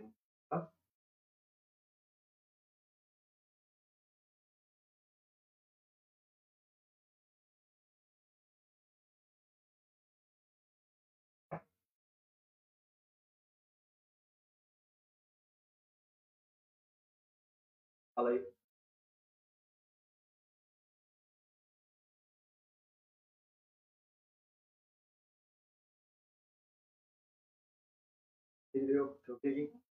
[0.00, 0.12] yaptım.
[18.16, 18.46] alayım.
[28.72, 29.20] Şimdi yok.
[29.26, 29.85] Çok iyi.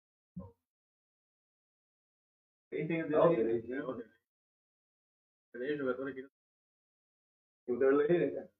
[2.73, 3.37] Quem tem o delay?
[3.37, 3.83] Né?
[5.53, 6.27] Derlei, jogador aqui.
[7.67, 8.51] O delay, né, cara?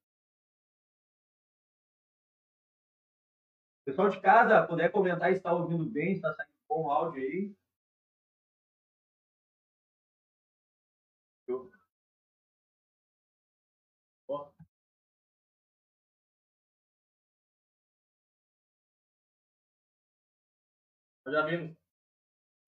[3.83, 7.23] Pessoal de casa, puder comentar se está ouvindo bem, se está saindo bom o áudio
[7.23, 7.55] aí.
[21.25, 21.75] Já vimos.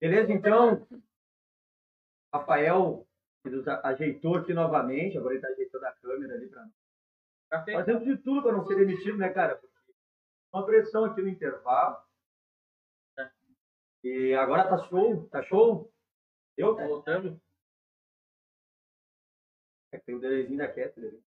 [0.00, 0.84] Beleza, então,
[2.38, 3.06] Rafael,
[3.42, 7.64] que nos ajeitou aqui novamente, agora ele está ajeitando a câmera ali para nós.
[7.64, 9.56] Fazendo de tudo para não ser demitido, né, cara?
[9.56, 9.76] Porque
[10.52, 12.04] uma pressão aqui no intervalo.
[14.02, 15.92] E agora tá show, tá show?
[16.56, 16.76] Eu?
[16.76, 17.38] Voltamos.
[19.92, 21.20] É, tem o delayzinho da Kathleen.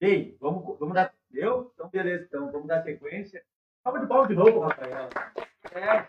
[0.00, 1.14] Ei, vamos, vamos dar.
[1.28, 1.70] Deu?
[1.74, 3.44] Então, beleza, então, vamos dar sequência.
[3.84, 5.08] Calma de pau de novo, Rafael.
[5.72, 6.08] É.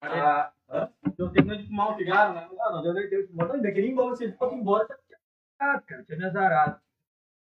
[0.00, 0.92] Ah, hã?
[1.18, 2.48] Não tem medo de fumar um cigarro, né?
[2.60, 3.28] Ah, não deu tempo.
[3.32, 6.80] Mas ainda queria ir embora, ele fosse embora, tinha ficado, cara, tinha me azarado.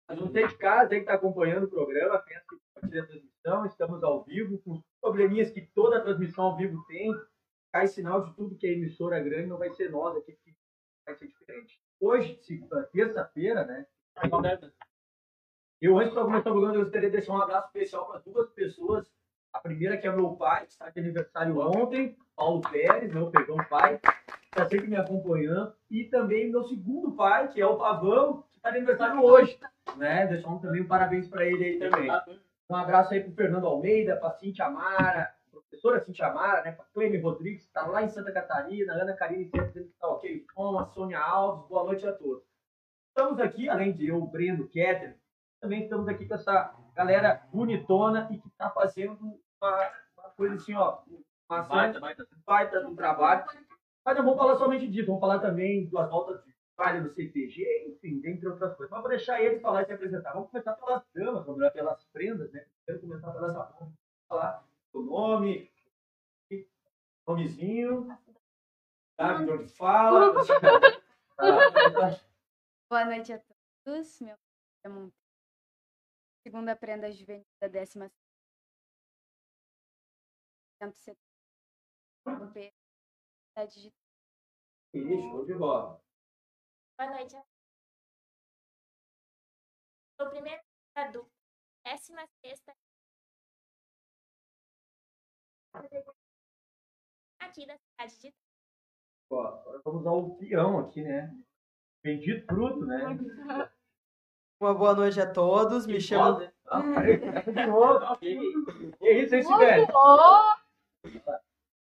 [0.08, 4.02] Mas sei de casa, aí que tá acompanhando o programa, pensa que a transmissão, estamos
[4.02, 7.14] ao vivo, com os probleminhas que toda transmissão ao vivo tem.
[7.72, 10.56] Cai sinal de tudo que é emissora grande, não vai ser nós aqui que
[11.06, 11.80] vai ser diferente.
[12.00, 12.40] Hoje,
[12.92, 13.86] terça-feira, né?
[15.80, 18.50] Eu, antes de começar o programa, eu gostaria de deixar um abraço especial para duas
[18.50, 19.08] pessoas.
[19.52, 23.58] A primeira, que é meu pai, que está de aniversário ontem, Paulo Pérez, meu perdão
[23.68, 24.00] pai,
[24.46, 25.74] está sempre me acompanhando.
[25.90, 29.60] E também meu segundo pai, que é o Pavão, que está de aniversário hoje.
[29.98, 30.26] Né?
[30.26, 32.10] Deixar um, também um parabéns para ele aí também.
[32.70, 36.72] Um abraço aí para Fernando Almeida, para Cintia Amara, professora Cintia Amara, né?
[36.72, 40.46] para Cleme Rodrigues, que está lá em Santa Catarina, Ana Karine dizendo que está ok,
[40.54, 42.42] com a Sônia Alves, boa noite a todos.
[43.08, 45.14] Estamos aqui, além de eu, Breno, Keter,
[45.60, 49.18] também estamos aqui com essa galera bonitona e que está fazendo
[49.60, 51.00] uma, uma coisa assim, ó,
[51.58, 52.26] ação Baita, baita.
[52.46, 53.44] baita do trabalho.
[54.04, 57.88] Mas não vamos falar somente disso, vamos falar também das voltas de falha do CTG,
[57.88, 58.90] enfim, dentre outras coisas.
[58.90, 60.32] Mas vou deixar eles falar e se apresentar.
[60.32, 62.66] Vamos começar pelas damas, vamos lá pelas prendas, né?
[62.86, 63.92] Quero começar pela essa forma.
[64.28, 65.70] Falar o nome,
[67.26, 68.08] nomezinho,
[69.20, 70.32] sabe de onde fala.
[71.42, 72.20] Ah,
[72.90, 74.20] Boa noite a todos.
[74.20, 74.38] Meu nome
[74.84, 75.14] é Monteiro.
[76.42, 78.10] Segunda prenda juvenil da décima
[86.98, 87.36] Boa noite.
[90.16, 90.62] Sou o primeiro
[90.94, 91.30] da dupla,
[91.84, 92.18] 16
[97.40, 98.34] aqui da cidade de
[99.30, 101.32] Ó, agora vamos ao peão aqui, né?
[102.02, 102.98] Bendito fruto, né?
[104.60, 105.86] Uma boa noite a todos.
[105.86, 106.40] Me chamo.
[106.66, 108.18] Ah, de novo.
[108.18, 109.86] Que isso, hein, Sibeli?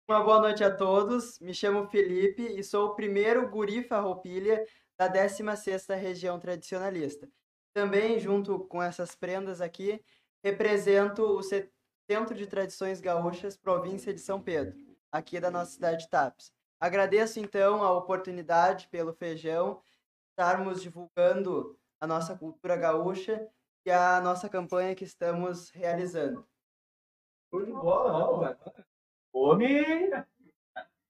[0.08, 1.38] Uma boa noite a todos.
[1.38, 4.66] Me chamo Felipe e sou o primeiro guri farroupilha
[4.98, 7.28] da 16ª região tradicionalista.
[7.74, 10.02] Também, junto com essas prendas aqui,
[10.42, 11.70] represento o Ce-
[12.10, 14.78] Centro de Tradições Gaúchas, província de São Pedro,
[15.12, 16.50] aqui da nossa cidade de Tapes.
[16.80, 19.82] Agradeço então a oportunidade pelo feijão
[20.30, 23.46] estarmos divulgando a nossa cultura gaúcha
[23.84, 26.49] e a nossa campanha que estamos realizando.
[27.50, 28.56] Show de bola,
[29.40, 29.50] vai.
[29.52, 30.11] Homem,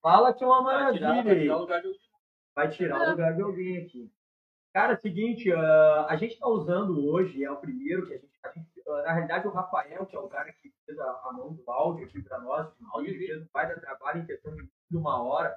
[0.03, 1.43] fala que é uma Vai tirar, maravilha vai aí.
[1.43, 1.89] tirar o lugar de
[2.55, 4.11] Vai tirar o lugar de alguém aqui.
[4.73, 8.19] Cara, é o seguinte, ah, a gente está usando hoje, é o primeiro que a
[8.19, 11.11] gente, a gente- ah, Na realidade, o Rafael, que é o cara que fez a,
[11.25, 14.27] a mão do áudio aqui para nós, Áudio e ele fez um baita trabalho em
[14.27, 15.57] questão de uma hora.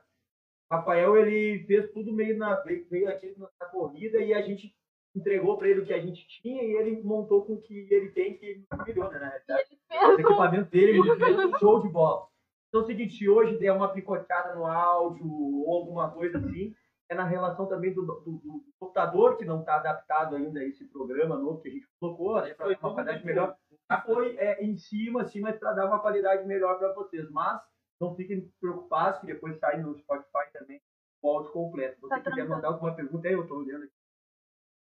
[0.69, 2.55] O Rafael, ele fez tudo meio na.
[2.61, 4.73] veio, aqui na corrida e a gente
[5.13, 8.09] entregou para ele o que a gente tinha e ele montou com o que ele
[8.11, 9.19] tem, que não melhor, né?
[9.19, 12.27] Na realidade, o equipamento dele, ele fez um show de bola.
[12.71, 16.73] Então é o seguinte, se hoje der uma picoteada no áudio ou alguma coisa assim,
[17.09, 20.85] é na relação também do, do, do computador que não está adaptado ainda a esse
[20.85, 23.57] programa novo que a gente colocou, né, para uma qualidade melhor.
[24.05, 27.29] Foi é, em cima, assim, mas para dar uma qualidade melhor para vocês.
[27.29, 27.61] Mas
[27.99, 30.81] não fiquem preocupados que depois sai no Spotify também
[31.21, 31.95] o áudio completo.
[31.95, 33.93] Se você Tá quiser mandar alguma pergunta, aí eu estou olhando aqui,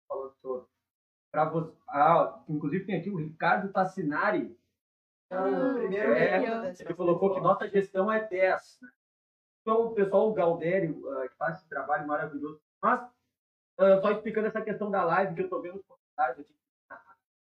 [0.09, 0.67] falando sobre.
[1.31, 4.57] Para você, ah, inclusive tem aqui o Ricardo Tassinari,
[5.27, 8.79] Então, o primeiro É, ele colocou que nossa gestão é 10.
[8.81, 8.89] né?
[9.61, 12.61] Então, o pessoal, o Galdério, ah, que faz esse trabalho maravilhoso.
[12.81, 13.01] Mas,
[13.79, 16.57] ah, só explicando essa questão da live, que eu estou vendo os comentários aqui.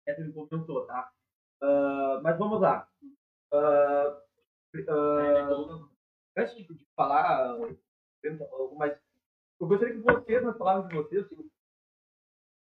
[0.07, 1.11] É, ele comentou, tá?
[1.61, 2.89] Ah, mas vamos lá.
[3.53, 4.23] Ah,
[4.89, 5.89] ah,
[6.37, 7.57] antes de, falar,
[8.77, 8.99] mas
[9.61, 11.51] eu gostaria que vocês, nas palavras de vocês, assim,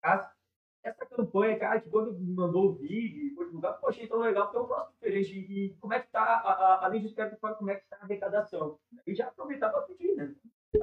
[0.02, 0.39] as-
[0.82, 4.50] essa campanha, cara, que quando me mandou o vídeo, foi divulgar, pô, achei tão legal,
[4.50, 5.38] porque é um diferente.
[5.38, 7.96] E como é que tá, a, a, além disso, quero saber como é que está
[7.96, 8.80] a arrecadação.
[9.06, 10.34] E já aproveitar para pedir, né?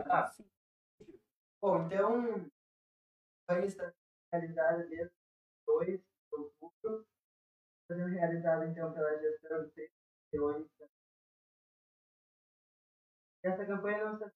[0.06, 0.32] Ah.
[1.60, 2.50] Bom, então,
[3.48, 3.94] campanha está
[4.32, 5.14] realizada desde
[5.66, 7.08] 2 de outubro,
[7.88, 9.92] sendo realizada então pela gestão de 3
[10.32, 10.68] milhões.
[13.44, 14.32] Essa campanha não está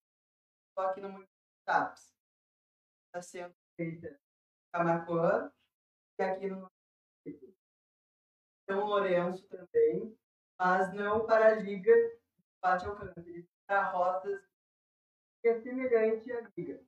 [0.74, 1.36] só aqui no município.
[1.68, 4.20] Está sendo feita
[4.74, 5.52] Camacuã
[6.20, 6.70] e aqui no.
[8.70, 10.18] São Lourenço também,
[10.58, 12.20] mas não para a Liga de
[12.62, 13.26] Bate Alcântara,
[13.68, 14.42] para rotas
[15.42, 16.82] que é semelhante à Liga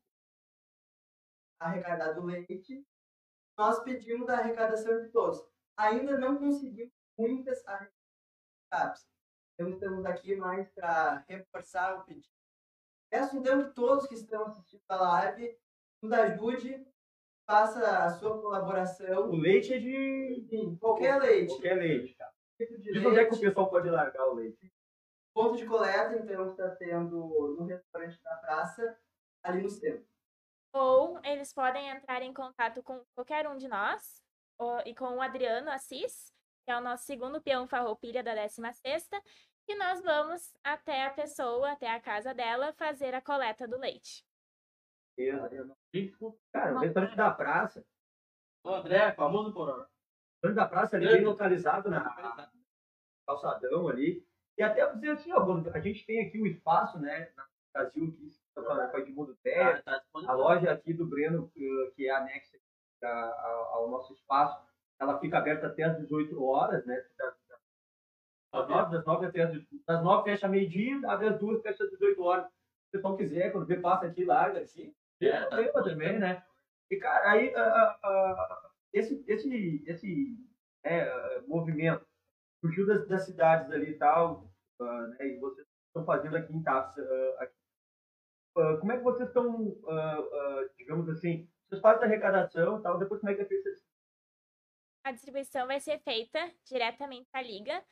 [1.63, 2.85] arrecadado leite,
[3.57, 5.43] nós pedimos a arrecadação de todos.
[5.77, 9.07] Ainda não conseguimos muitas arrecadações.
[9.53, 12.33] Então, estamos aqui mais para reforçar o pedido.
[13.09, 15.57] Peço então que todos que estão assistindo a live
[16.01, 16.85] nos ajude,
[17.45, 19.29] faça a sua colaboração.
[19.29, 21.47] o leite é de Sim, qualquer leite.
[21.49, 22.31] qualquer leite, cara.
[22.57, 23.45] Tipo de Diz onde é que o leite.
[23.47, 24.71] pessoal pode largar o leite.
[25.33, 28.97] Ponto de coleta, então, está sendo no restaurante da praça,
[29.43, 30.05] ali no centro.
[30.73, 34.23] Ou eles podem entrar em contato com qualquer um de nós
[34.59, 36.31] ou- e com o Adriano Assis,
[36.65, 39.19] que é o nosso segundo peão farroupilha da 16ª,
[39.67, 44.23] e nós vamos até a pessoa, até a casa dela, fazer a coleta do leite.
[46.51, 47.85] Cara, o restaurante da praça,
[48.65, 49.87] O André, famoso por o
[50.41, 52.49] restaurante da praça ali bem localizado na
[53.27, 54.25] calçadão ali.
[54.57, 55.43] E até dizer assim, ó,
[55.73, 57.43] a gente tem aqui o espaço, né, no
[57.73, 60.33] Brasil, que com a com a Edmundo Terra, tá disponível.
[60.33, 62.57] a loja aqui do Breno, que- é anexa
[63.71, 64.61] ao nosso espaço,
[64.99, 66.95] ela fica aberta até às 18 horas, né?
[67.17, 67.35] Das,
[68.51, 69.83] das 9, das 9 até 18.
[69.85, 72.45] Das 9 fecha meio-dia, das 2 fecha às 18 horas.
[72.45, 72.51] Se
[72.89, 74.93] o pessoal quiser, quando vê, passa aqui, larga assim.
[75.21, 76.43] É, É, também, né?
[76.91, 80.37] E, cara, aí a- a- a- esse, esse, esse
[80.83, 82.05] é, movimento
[82.61, 85.27] surgiu das, das cidades ali e tal, ah, né?
[85.27, 86.89] E vocês estão fazendo aqui em ah,
[87.39, 87.55] aqui.
[88.57, 89.75] Ah, como é que vocês estão,
[90.77, 93.69] digamos assim, vocês fazem a arrecadação e tal, depois como é que é feita
[95.05, 97.83] A distribuição vai ser feita diretamente à Liga.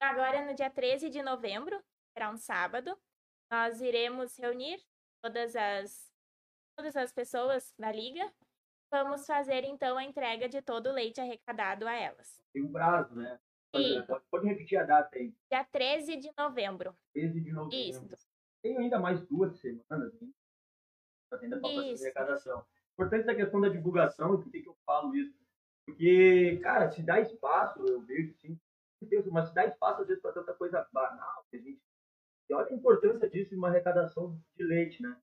[0.00, 1.82] Agora, no dia 13 de novembro,
[2.12, 2.96] será um sábado,
[3.50, 4.78] nós iremos reunir
[5.22, 6.12] todas as,
[6.78, 8.32] todas as pessoas da Liga.
[8.90, 12.40] Vamos fazer, então, a entrega de todo o leite arrecadado a elas.
[12.52, 13.38] tem um prazo, né?
[13.76, 14.02] Sim.
[14.30, 16.96] Pode, repetir a data aí, Dia 13 de novembro.
[17.12, 18.14] 13 de novembro.
[18.14, 18.28] Isso.
[18.62, 20.32] Tem ainda mais duas semanas hein?
[21.42, 22.04] ainda fazer Isso.
[22.04, 22.64] arrecadação.
[22.94, 25.36] Importante essa questão da divulgação, e por que eu falo isso?
[25.84, 28.58] Porque, cara, se dá espaço, eu vejo sim,
[29.30, 31.82] mas se dá espaço às vezes para tanta coisa banal, que a gente.
[32.48, 35.14] E olha a importância disso em uma arrecadação de leite, né?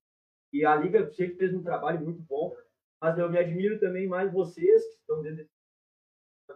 [0.56, 2.56] E a Liga sempre fez um trabalho muito bom,
[2.98, 5.50] mas eu me admiro também mais vocês que estão dentro desse.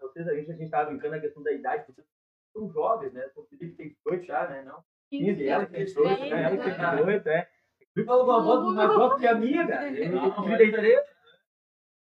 [0.00, 2.06] Vocês, a gente a gente estava brincando na questão da idade, vocês
[2.50, 3.30] são jovens, né?
[3.36, 4.62] O Felipe tem 18 já, né?
[4.62, 4.82] Não?
[5.10, 6.42] 15, ela tem 18, né?
[6.42, 7.50] Ela tem 18, é.
[7.94, 9.88] Ele falou uma voz mais alta que a minha, cara.
[9.88, 11.00] Ele Não, tem 33.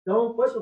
[0.02, 0.60] Então, poxa,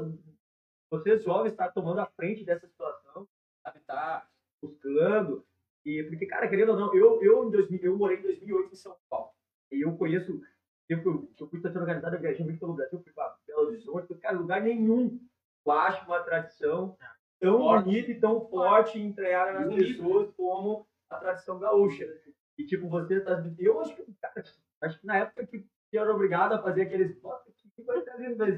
[0.90, 3.28] vocês jovens estão tomando a frente dessa situação,
[3.64, 3.80] sabe?
[3.82, 4.28] Tá
[4.60, 5.46] buscando.
[5.86, 8.76] E, porque, cara, querendo ou não, eu, eu, em 2000, eu morei em 2008 em
[8.76, 9.32] São Paulo.
[9.72, 10.42] E eu conheço,
[10.94, 14.16] eu, eu, eu fui estação organizada, eu viajei muito pelo Brasil, fui para Belo Horizonte,
[14.16, 15.20] cara, lugar nenhum
[15.66, 16.98] eu acho uma tradição
[17.40, 17.86] tão Forte.
[17.86, 19.84] bonita e tão forte entregar nas Bonita.
[19.86, 22.08] pessoas como a tradição gaúcha.
[22.58, 23.44] E, tipo, você tá.
[23.58, 24.44] Eu acho que, cara,
[24.82, 27.20] acho que na época que eu era obrigado a fazer aqueles.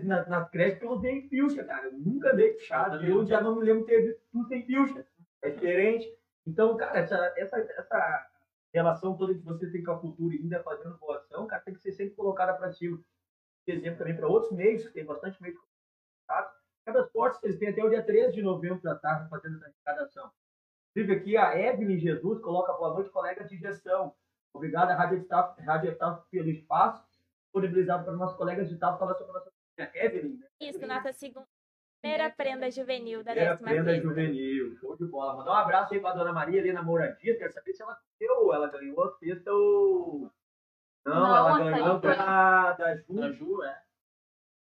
[0.04, 1.88] Nas, nas creches que eu usei pilcha, cara.
[1.88, 3.06] Eu nunca dei puxado.
[3.06, 5.06] Eu já não me lembro ter visto tudo sem pilcha.
[5.42, 6.08] É diferente.
[6.46, 8.28] Então, cara, essa, essa, essa
[8.74, 11.74] relação toda que você tem com a cultura e ainda fazendo boa ação, cara, tem
[11.74, 13.00] que ser sempre colocada para cima.
[13.66, 16.54] Exemplo também para outros meios, que tem bastante meio contato.
[16.86, 20.32] Cabras Fortes, eles têm até o dia 13 de novembro para estar fazendo essa arrecadação.
[20.92, 24.14] Inclusive aqui a Evelyn Jesus coloca boa noite, colega de gestão.
[24.54, 27.04] Obrigado à Rádio Staff, Rádio Staff pelo espaço
[27.54, 29.52] disponibilizado para nossos colegas de staff falar sobre a nossa
[29.96, 30.48] Evelyn, né?
[30.60, 31.48] Isso, nossa segunda,
[32.04, 35.38] primeira prenda juvenil da Primeira 16 prenda juvenil, show de bola.
[35.38, 37.38] Mandar um abraço aí pra dona Maria ali na Moradia.
[37.38, 40.30] Quero saber se ela deu, ela ganhou a cesta ou.
[41.06, 43.82] Não, Não, ela ganhou da, da Ju, Da Ju, é.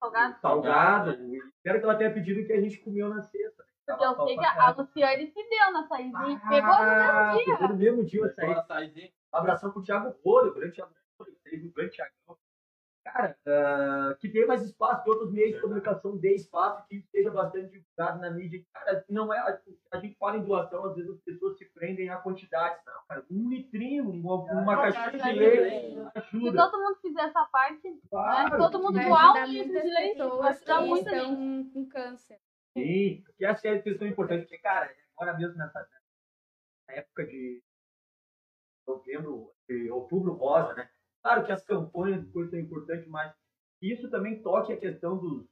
[0.02, 0.40] Salgado.
[0.42, 1.12] salgado.
[1.12, 3.64] Espero que ela tenha pedido o que a gente comeu na sexta.
[3.86, 6.18] Porque eu sei que a Luciane se deu na saída.
[6.50, 7.56] Pegou no Ah, mesmo dia.
[7.58, 8.30] pegou no mesmo dia
[8.66, 12.38] sai de- Um abração pro Thiago Rodo, o grande Thiago Rodo, o grande Thiagão.
[13.04, 17.30] Cara, ah, que dê mais espaço, que outros meios de comunicação dê espaço, que esteja
[17.32, 18.64] bastante divulgado na mídia.
[18.74, 22.18] Cara, não é, a gente fala em doação, às vezes as pessoas se prendem a
[22.18, 22.84] quantidades.
[22.86, 26.70] Não, cara, um litrinho, uma, uma caixinha de leite, Se ajuda.
[26.70, 27.98] todo mundo fizer essa parte, né?
[28.10, 28.58] Claro.
[28.58, 31.22] todo mundo doar um litro de leite, vai ajudar que muita gente.
[31.22, 32.40] estão com câncer.
[32.76, 37.62] Sim, porque essa é a questão importante, porque, cara, agora mesmo nessa nessa época de
[38.88, 40.90] novembro, de outubro rosa, né?
[41.24, 43.34] Claro que as campanhas são importantes, mas
[43.82, 45.48] isso também toque a questão dos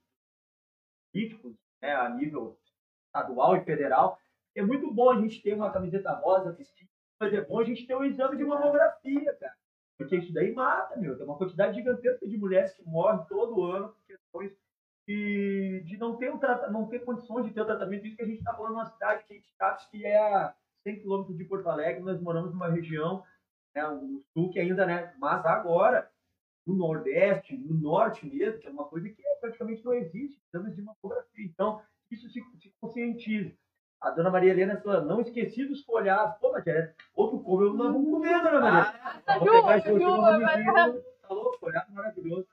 [1.12, 2.60] políticos, né, a nível
[3.08, 4.20] estadual e federal.
[4.54, 6.58] É muito bom a gente ter uma camiseta rosa
[7.20, 9.56] mas é bom a gente ter um exame de mamografia, cara.
[9.96, 11.16] Porque isso daí mata, meu.
[11.16, 14.52] Tem uma quantidade gigantesca de mulheres que morrem todo ano por questões
[15.08, 16.40] de, de não, ter um
[16.72, 18.08] não ter condições de ter o tratamento.
[18.08, 19.40] Isso que a gente está falando numa cidade que,
[19.92, 23.24] que é a 100 quilômetros de Porto Alegre, nós moramos numa região,
[23.76, 26.10] né, o sul que ainda, né, mas agora,
[26.66, 30.82] no Nordeste, no Norte mesmo, que é uma coisa que praticamente não existe, exames de
[30.82, 31.46] mamografia.
[31.46, 33.52] Então, isso se, se conscientiza.
[34.00, 36.38] A dona Maria Helena falou, não esqueci dos folhados.
[36.40, 39.22] Pô, mas é outro come, eu não vou comer, dona Maria.
[39.28, 41.04] Ah, Vou pegar esse vai- nomezinho.
[41.22, 42.48] Tá louco, folhado maravilhoso.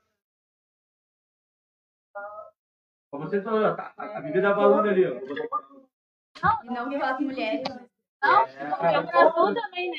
[3.11, 5.15] Como você falou, tá, a bebida balando ali, ó.
[6.63, 7.63] E não só as mulheres.
[8.23, 9.97] Não, É, é o Brasil também, né?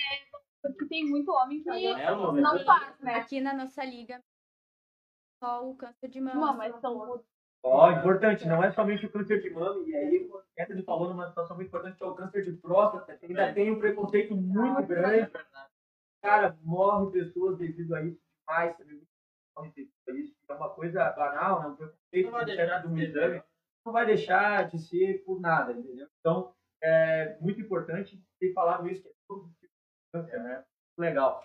[0.61, 3.15] Porque tem muito homem que É, não faz, né?
[3.15, 4.21] Aqui na nossa liga,
[5.41, 6.47] só o câncer de mama.
[6.47, 7.23] Não, mas são
[7.61, 11.27] Ó, importante, não é somente o câncer de mama, e aí o Anthony falou numa
[11.27, 14.87] situação muito importante, que é o câncer de próstata, que ainda tem um preconceito muito
[14.87, 15.29] grande.
[16.21, 19.03] Cara, morre pessoas devido a isso demais, sabe?
[19.55, 20.35] Morre devido a isso.
[20.49, 21.67] É uma coisa banal, né?
[21.67, 23.43] Um preconceito Não vai que deixar de um ser, exame.
[23.85, 26.07] Não vai deixar de ser por nada, entendeu?
[26.19, 29.13] Então, é muito importante ter falado isso, que é
[30.13, 30.63] né?
[30.97, 31.43] Legal.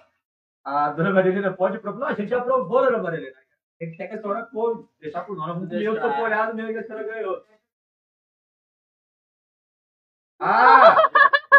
[0.64, 1.98] A dona Marilena pode provar.
[1.98, 3.36] Não, a gente já provou, dona Marilena.
[3.78, 4.88] Tem que ter que a senhora come.
[4.98, 5.48] Deixar por nós.
[5.48, 7.44] Vamos comer o folhado mesmo que a senhora ganhou.
[10.40, 10.96] Ah!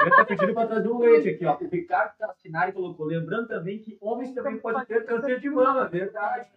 [0.05, 1.57] Eu tô pedindo para trazer um leite aqui, ó.
[1.57, 3.05] O Ricardo Tassinari colocou.
[3.05, 6.49] Lembrando também que homens também podem ter câncer de mama, verdade.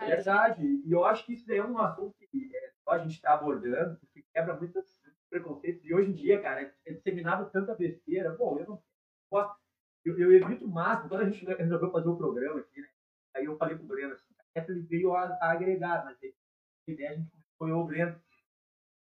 [0.00, 0.82] Verdade.
[0.84, 3.34] E eu acho que isso daí é um assunto que é, só a gente está
[3.34, 4.84] abordando, porque quebra muitos
[5.30, 5.84] preconceitos.
[5.84, 8.30] E hoje em dia, cara, é disseminado tanta besteira.
[8.30, 8.82] Bom, eu não
[9.30, 9.65] gosto.
[10.06, 11.08] Eu, eu evito o máximo.
[11.08, 12.88] Quando a gente resolveu fazer o programa aqui, né?
[13.34, 17.10] Aí eu falei pro Breno assim, essa ele veio a, a agregar, mas a ideia
[17.10, 18.18] a gente foi o Breno.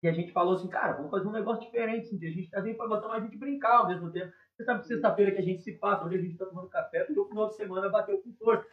[0.02, 2.70] E a gente falou assim, cara, vamos fazer um negócio diferente, assim, a gente trazer
[2.73, 4.32] informação, mas a gente brincar ao mesmo tempo.
[4.56, 7.04] Você sabe que sexta-feira que a gente se passa, onde a gente tá tomando café,
[7.04, 8.66] porque o final de semana bateu com força.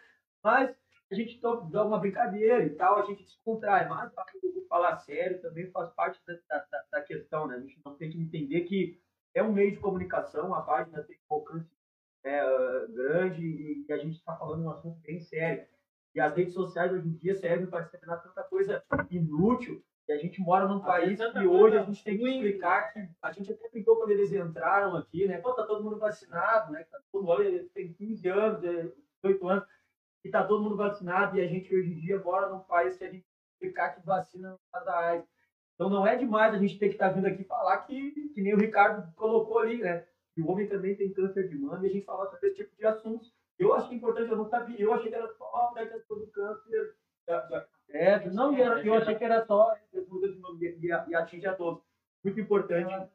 [0.43, 0.75] Mas
[1.11, 3.87] a gente dá uma brincadeira e tal, a gente descontrai.
[3.87, 4.11] Mas
[4.71, 7.55] falar sério também faz parte da, da, da- da questão, né?
[7.55, 8.97] A gente não tem que entender que
[9.33, 11.69] é um meio de comunicação, a página tem um alcance
[12.23, 15.65] né, ah, grande e, e a gente está falando um assunto bem sério.
[16.13, 19.81] E as redes sociais hoje em dia servem para disseminar tanta coisa inútil.
[20.07, 23.07] E a gente mora num país tanta que hoje a gente tem que explicar que
[23.21, 25.37] a gente até brincou quando eles entraram aqui, né?
[25.37, 26.83] Pô, tá todo mundo vacinado, né?
[26.91, 28.91] Tá todo mundo, tem 15 anos, é,
[29.23, 29.65] 18 anos,
[30.25, 33.03] e tá todo mundo vacinado, e a gente hoje em dia mora num país que
[33.05, 35.27] a gente que explicar que vacina não faz a AIDS.
[35.75, 38.53] Então não é demais a gente ter que estar vindo aqui falar que, que nem
[38.53, 40.05] o Ricardo colocou ali, né?
[40.33, 42.75] Que o homem também tem câncer de mama e a gente falar sobre esse tipo
[42.75, 43.33] de assuntos.
[43.59, 46.17] Eu acho que é importante, eu não sabia, eu achei que era só da questão
[46.17, 46.95] do câncer.
[47.27, 50.57] da- da- é, não, e era- eu achei que era só as mudas de mama
[50.61, 51.83] e, e, atinge a todos.
[52.23, 53.09] Muito importante.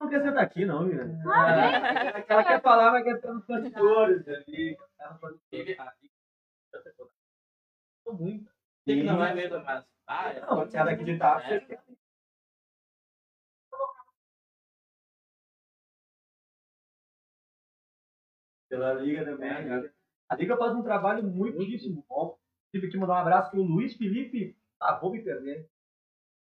[0.00, 1.22] Não quer sentar aqui, não, Miriam.
[1.32, 4.76] Ah, Ela quer falar, mas quer ficar nos bastidores ali.
[4.98, 5.18] Tá
[8.12, 8.50] muito.
[8.84, 9.84] Tem que não é mesmo, mas.
[10.06, 10.40] Ah, é.
[10.40, 11.60] Não, se ela acreditar, É.
[11.60, 11.78] você
[18.72, 19.50] pela Liga também.
[19.50, 19.90] É, né?
[20.30, 22.38] A Liga faz um trabalho muitíssimo bom.
[22.72, 24.56] Tive que mandar um abraço para o Luiz Felipe.
[24.80, 25.68] Ah, vou me perder.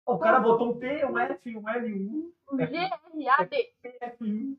[0.07, 3.75] O cara botou um P, um F, um L1, O G-R-A-D.
[3.85, 4.57] F1.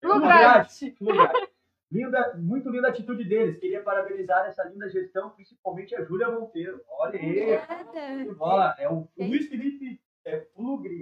[0.00, 0.90] Flugrade.
[0.96, 1.48] Flugrade.
[1.92, 3.58] Linda, muito linda a atitude deles.
[3.58, 6.80] Queria parabenizar essa linda gestão, principalmente a Júlia Monteiro.
[6.88, 8.34] Olha aí.
[8.34, 8.74] Bola.
[8.78, 9.08] É o?
[9.16, 10.46] Luiz Felipe é.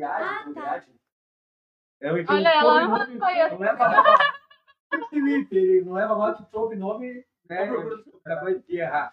[0.04, 0.84] Ah, tá.
[2.00, 3.54] É o Olha, ela não conhece.
[3.54, 3.58] Não.
[3.58, 4.38] Luiz
[5.10, 7.66] Felipe, ele não leva mal que sobrenome, né?
[8.24, 9.12] Vai errar.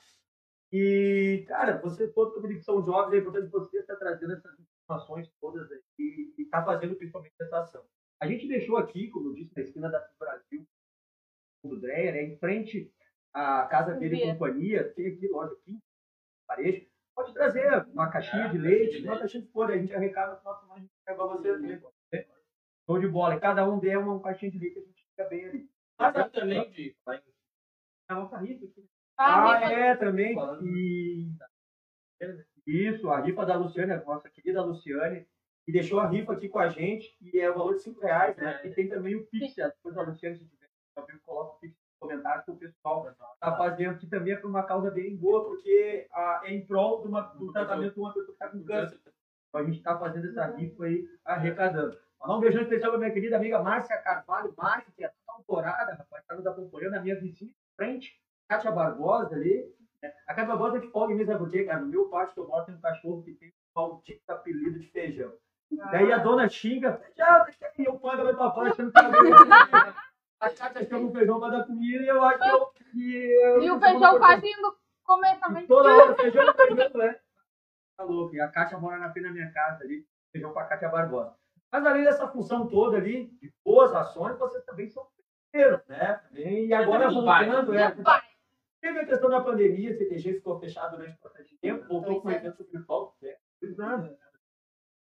[0.71, 5.31] E, cara, vocês todos também que são jovens, é importante você estar trazendo essas informações
[5.39, 7.83] todas aí e estar fazendo principalmente essa ação.
[8.21, 10.65] A gente deixou aqui, como eu disse, na esquina da Brasil,
[11.63, 12.91] do Dreyer, é em frente
[13.33, 15.79] à casa dele e companhia, tem aqui loja aqui,
[16.47, 16.89] parede.
[17.15, 20.53] Pode trazer uma caixinha de leite, uma caixinha de folha, a gente arrecada no final
[20.53, 22.27] de semana, a gente pega pra você?
[22.85, 23.35] Show de bola.
[23.35, 25.69] E cada um der uma caixinha de leite, a gente fica bem ali.
[25.97, 26.95] Mas eu também de.
[28.09, 28.85] a nossa rifa aqui.
[29.17, 30.35] Ah, Ah, rifa- é, também.
[30.63, 31.31] E...
[32.67, 35.27] Isso, a rifa da Luciane, a nossa querida Luciane,
[35.65, 38.35] que deixou a rifa aqui com a gente, e é o valor de 5 reais,
[38.37, 38.61] né?
[38.65, 41.99] E tem também o Pix, depois a Luciane, se tiver, também coloca o Pix nos
[41.99, 46.07] comentários que o pessoal tá fazendo aqui também é por uma causa bem boa, porque
[46.11, 48.99] ah, é em prol de uma, do tratamento de uma pessoa que está com câncer.
[49.49, 51.97] Então a gente está fazendo essa rifa aí, arrecadando.
[52.25, 56.23] Mandar um beijão especial para minha querida amiga Márcia Carvalho, Márcia, que é autorada, rapaz,
[56.23, 59.71] está nos acompanhando, a minha vizinha de frente, Kátia Barbosa ali.
[60.01, 60.11] né?
[60.27, 61.81] A Kátia Barbosa é de folga mesmo, sabe por quê, cara?
[61.81, 64.87] No meu pátio que eu moro tem um cachorro que tem um maldito apelido de
[64.87, 65.33] feijão.
[65.91, 67.01] Daí a dona xinga,
[67.65, 69.95] aqui, eu vai pra fora, achando que tá
[70.39, 72.65] A Kátia chama o feijão para dar comida e eu acho que eu.
[72.67, 75.67] que eu- E o feijão quase indo comer também.
[75.67, 77.19] Toda hora feijão, feijão, né?
[77.97, 78.35] Tá louco.
[78.35, 81.35] E a Kátia mora na frente da minha casa ali, feijão pra Kátia Barbosa.
[81.75, 85.05] Mas além dessa função toda ali, de boas ações, vocês também são
[85.51, 86.23] parceiros, né?
[86.31, 87.93] E agora voltando, é.
[88.79, 92.31] Teve a questão da pandemia, a CTG ficou fechado durante bastante tempo, voltou com o
[92.31, 94.17] evento virtual, é, dois anos.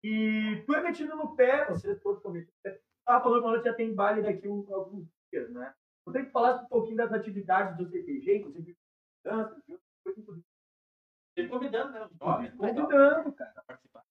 [0.05, 2.79] E foi metido no pé, vocês todos estão metidos no pé.
[2.99, 5.73] Estava falando que nós já tem baile daqui um, alguns dias, né?
[6.05, 8.77] Gostaria que falasse um pouquinho das atividades do CTG, inclusive
[9.21, 10.45] dança, de outras coisas, inclusive
[11.35, 12.05] Sempre convidando, né?
[12.05, 13.51] Os jovens, legal, convidando, cara.
[13.51, 14.05] pra participar.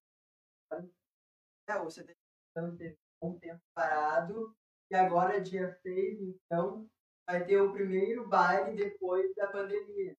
[1.68, 2.21] É, o CT
[2.52, 4.54] então, teve um tempo parado
[4.90, 6.86] e agora, dia 6, então,
[7.26, 10.14] vai ter o primeiro baile depois da pandemia.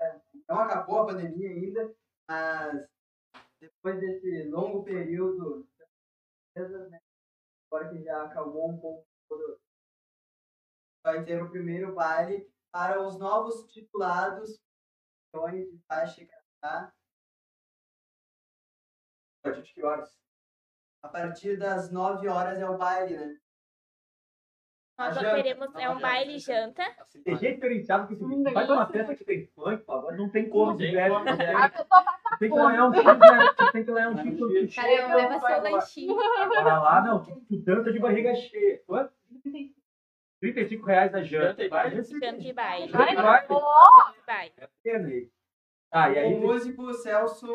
[0.00, 1.94] É, Não acabou a pandemia ainda,
[2.28, 2.88] mas
[3.60, 5.68] depois desse longo período,
[7.70, 9.06] agora que já acalmou um pouco,
[11.04, 14.58] vai ter o primeiro baile para os novos titulados
[15.52, 16.94] de faixa Canadá,
[19.38, 20.25] A partir de que horas?
[21.06, 23.36] A partir das 9 horas é o baile, né?
[24.98, 25.34] Nós janta.
[25.34, 26.82] teremos, é um baile janta.
[27.22, 30.48] Tem gente diferenciado que se Hum, faz uma festa que tem funk, agora não tem
[30.48, 31.12] como, velho.
[31.14, 31.54] como, né?
[31.54, 33.54] A pessoa passa Tem que ganhar um título, né?
[33.56, 34.16] Tu tem que ganhar um.
[34.16, 36.14] Tu Cara, eu leva vai seu lanchinho.
[36.14, 38.82] Bora lá, não, tu, dança de barriga cheia.
[38.86, 39.12] Quanto?
[40.40, 41.46] 35 reais a janta.
[41.48, 42.02] Janta e baile?
[42.02, 42.88] Janta e baile.
[42.88, 43.46] Janta e Vai,
[44.26, 44.54] Baile.
[44.86, 45.28] É.
[45.92, 47.46] Ah, e aí o músico Celso.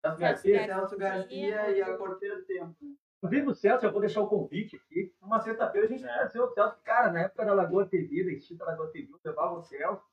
[0.00, 2.97] Celso Garcia e a Porteira do Tempo.
[3.22, 5.12] Inclusive o Celso, eu vou deixar o convite aqui.
[5.20, 6.16] Uma sexta-feira a gente É.
[6.18, 6.76] conheceu o Celso.
[6.84, 10.04] Cara, na época da Lagoa TV, da extinta Lagoa TV, eu levava o Celso.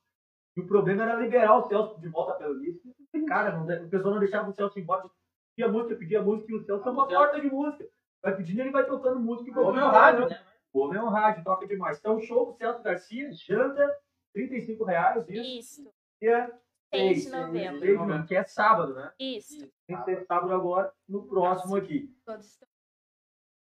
[0.56, 2.82] E o problema era liberar o Celso de volta pelo início.
[3.28, 5.08] Cara, não, o pessoal não deixava o Celso embora.
[5.54, 7.88] Pedia música, pedia música, e o Celso é uma O Celso- porta de música.
[8.22, 9.50] Vai pedindo, ele vai tocando música.
[9.50, 10.42] e vai meu tocando, rádio, né?
[10.72, 11.98] O homem é um rádio, toca demais.
[11.98, 13.96] Então, show do Celso Garcia, janta,
[14.34, 15.24] 35 reais.
[15.28, 15.40] Isso.
[15.82, 15.94] Isso.
[16.20, 16.52] Dia
[16.92, 17.78] 6 de seis, novembro.
[17.78, 19.12] seis de novembro, que é sábado, né?
[19.18, 19.58] Isso.
[19.86, 22.14] Tem que ser sábado agora, no próximo aqui.
[22.24, 22.68] Todos estão.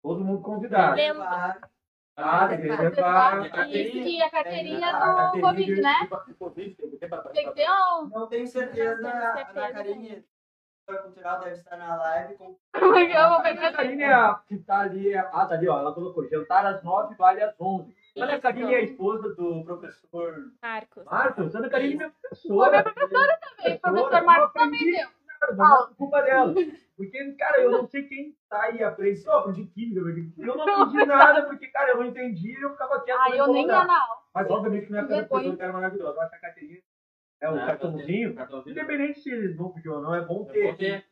[0.02, 0.96] Todo mundo convidado.
[0.96, 1.60] Lembra-
[2.18, 3.42] Ah, tem que Levar.
[3.42, 4.30] E a carteirinha?
[4.30, 5.94] Carteirinha do carteirinha Covid, né?
[7.34, 8.10] tem que ter um.
[8.10, 10.26] Não tenho certeza, Não tenho a certeza Ana Karine,
[10.90, 12.36] a cultural, deve estar na live.
[12.36, 12.58] Com...
[12.76, 13.72] Eu vou A pegar.
[13.72, 15.14] Karine é a que tá ali.
[15.14, 15.80] é- Ah, tá ali, ó.
[15.80, 17.96] Ela colocou jantar às 9 vale às 11.
[18.18, 21.06] Ana Karine é a esposa do professor Marcos.
[21.06, 21.56] Marcos.
[21.56, 22.60] Ana Karine é minha professora.
[22.60, 23.80] Foi minha também.
[23.80, 25.08] Professora, Professor Marcos também deu.
[25.58, 26.54] Mas é culpa dela.
[26.96, 29.26] Porque, cara, eu não sei quem tá aí aprende.
[29.26, 30.02] Eu aprendi química,
[30.38, 33.20] eu não aprendi nada, porque, cara, eu não entendi e eu ficava quieto.
[33.20, 33.88] Ah, eu nem ia incomodar.
[33.88, 34.22] na aula.
[34.34, 36.18] Mas obviamente que não é porque a Depois- professora era maravilhosa.
[36.18, 36.80] Eu acho que a Caterina
[37.42, 38.36] é o Ah, cartãozinho.
[38.36, 38.72] cartãozinho.
[38.72, 41.06] Independente se eles vão pedir ou não, é bom É ter.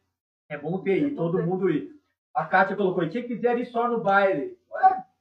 [0.50, 1.46] É bom ter ir, todo ter.
[1.46, 1.90] mundo ir.
[2.36, 4.58] A Kátia colocou, e quem quiser ir só no baile.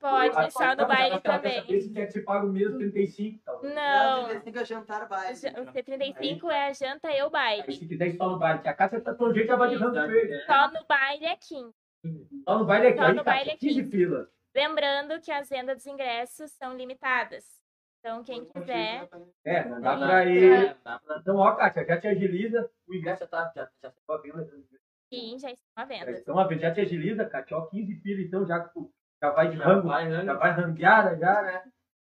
[0.01, 1.81] Pode só no baile ela quer saber também.
[1.81, 3.63] Se quer que você pague o mesmo 35 tal.
[3.63, 4.29] Não.
[4.29, 5.33] 35 é jantar baile.
[5.33, 7.73] O C35 é a janta e o Aí baile.
[7.73, 10.47] se quiser só no baile, que a Kátia tá todo jeito já vai de feio.
[10.47, 11.75] Só no baile é 15.
[12.45, 13.91] Só no baile é aqui, Só aí, no baile é 15 15.
[13.91, 14.31] pila.
[14.55, 17.45] Lembrando que as vendas dos ingressos são limitadas.
[17.99, 19.09] Então, quem quiser.
[19.45, 20.77] É, não dá pra ir.
[21.21, 22.71] Então, ó, Kátia, já te agiliza.
[22.87, 24.49] O ingresso já tá, já, já saiu a venda.
[25.13, 26.11] Sim, já estão à venda.
[26.13, 28.71] Então, a já te agiliza, Kátia, ó, 15 pila, então já,
[29.21, 29.89] já vai de Já rango.
[29.89, 30.25] vai, né?
[30.25, 31.63] já vai rangueada já, né?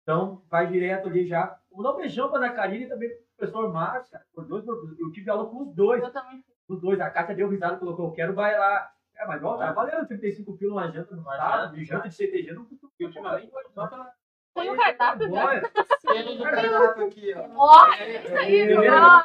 [0.02, 1.58] Então, vai direto ali já.
[1.70, 4.24] Vou dar um beijão pra Ana Karine e também pro professor Márcio, cara.
[4.34, 6.02] Por dois, eu tive aula com os dois.
[6.02, 6.44] Eu também.
[6.68, 7.00] Os dois.
[7.00, 8.92] A Kátia deu risada colocou, eu quero bailar.
[9.16, 12.52] É, mas ó, tá valendo 35 quilos uma janta no janta, de janta de CTG
[12.52, 14.10] não custa E ultimamente, só pela...
[14.54, 15.32] Tem um cardápio.
[15.32, 15.70] Olha,
[16.06, 17.48] Temos um cardápio aqui, ó.
[17.56, 19.24] Ó, isso aí, eu, ó.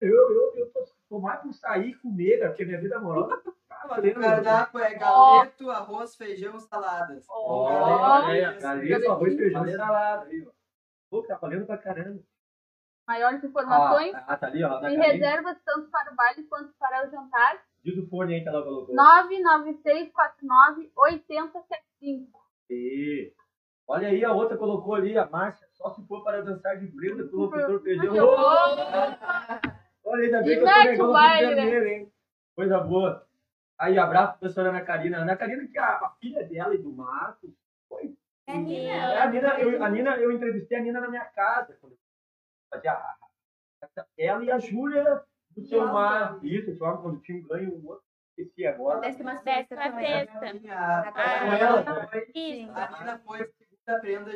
[0.00, 3.52] eu, eu, eu tô, tô mais por sair e comer, cara, porque minha vida amorosa
[3.84, 7.24] O cardápio é galeto, arroz, feijão, saladas.
[7.28, 7.70] Ó.
[7.70, 10.50] Olha, Galeto, arroz, feijão e salada aí, ó.
[11.10, 12.20] Pô, tá valendo pra caramba.
[13.08, 14.76] Maiores informações Ah, tá ali, ó.
[14.76, 17.60] Ana e reservas tanto para o baile quanto para o jantar.
[17.82, 18.94] Diz o fone aí que ela colocou.
[18.94, 22.40] 99649 8075.
[22.68, 23.32] E,
[23.88, 25.66] Olha aí, a outra colocou ali, a Márcia.
[25.72, 28.12] Só se for para dançar de o locutor perdeu.
[28.12, 28.78] Que horror!
[30.04, 30.62] Olha, ainda bem E que
[30.92, 31.62] eu tô o baile, né?
[31.62, 32.12] vermelho, hein?
[32.54, 33.26] Coisa boa.
[33.80, 35.18] Aí, abraço, professora Ana Karina.
[35.18, 37.50] Ana Karina, que é a, a filha dela e do Marcos.
[37.88, 38.14] Foi.
[38.46, 38.92] É a Nina.
[38.92, 41.76] É, a, Nina eu, a Nina, eu entrevistei a Nina na minha casa.
[41.80, 41.98] Quando eu
[42.70, 43.16] fazia a-
[43.96, 45.24] a- ela e a Júlia
[45.56, 46.38] do seu mar.
[46.44, 48.04] Isso, foi quando tinha um ganho, um outro.
[48.36, 49.00] Esqueci agora.
[49.00, 50.28] Décima Décima sexta também.
[50.38, 50.72] sexta.
[50.74, 52.72] A, Ah, Com a, ela, Nina foi, Isso.
[52.72, 54.32] a Nina foi segunda prenda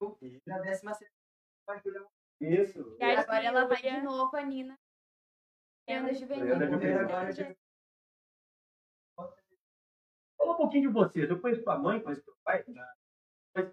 [0.00, 1.14] junto na décima sexta.
[2.40, 2.96] Isso.
[2.98, 4.78] E agora ela vai de novo, a Nina.
[5.86, 6.46] Prenda juvenil.
[6.56, 7.56] Prenda juvenil.
[10.38, 11.28] Fala um pouquinho de vocês.
[11.28, 12.64] Eu conheço tua mãe, conheço teu pai.
[12.68, 12.86] né?
[13.54, 13.70] Mas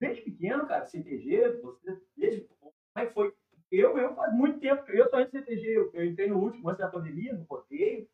[0.00, 2.42] desde pequeno, cara, CTG, você, desde.
[2.42, 3.34] Como é que foi?
[3.70, 6.68] Eu, eu faz muito tempo, eu só entro em CTG, eu, eu entrei no último
[6.68, 8.08] antes da pandemia, no roteiro.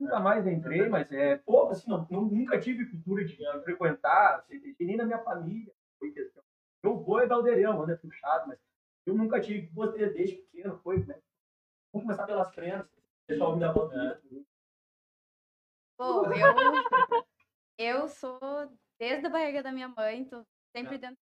[0.00, 4.96] Nunca mais entrei, mas é pouco, assim, não, nunca tive cultura de frequentar CTG, nem
[4.96, 5.72] na minha família.
[5.98, 6.42] Foi questão.
[6.82, 8.58] Eu vou é galdeirão, anda puxado, mas
[9.06, 11.18] eu nunca tive vocês desde pequeno, foi, né?
[11.92, 12.90] Vamos começar pelas crenças.
[13.26, 13.88] Pessoal me dá boa
[15.98, 16.22] Bom,
[17.76, 18.38] eu, eu sou
[19.00, 21.18] desde a barriga da minha mãe, tô sempre dentro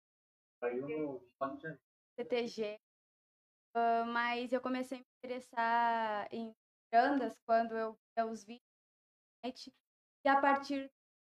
[0.62, 1.22] do
[2.18, 2.80] CTG.
[3.76, 6.56] ah, mas eu comecei a me interessar em
[6.90, 8.64] bandas quando eu via os vídeos
[9.44, 9.74] na internet.
[10.24, 10.90] E a partir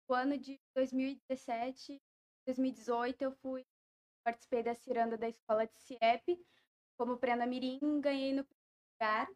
[0.09, 2.01] do ano de 2017,
[2.47, 3.67] 2018, eu fui
[4.25, 6.41] participei da ciranda da escola de CIEP
[6.97, 9.29] como prenda mirim, ganhei no primeiro lugar.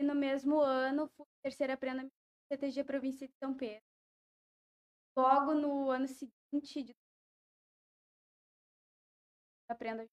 [0.00, 2.17] E no mesmo ano, fui terceira prenda mirim
[2.48, 3.82] CTG Província de São Pedro.
[5.16, 6.94] Logo no ano seguinte, de
[9.68, 10.06] aprenda.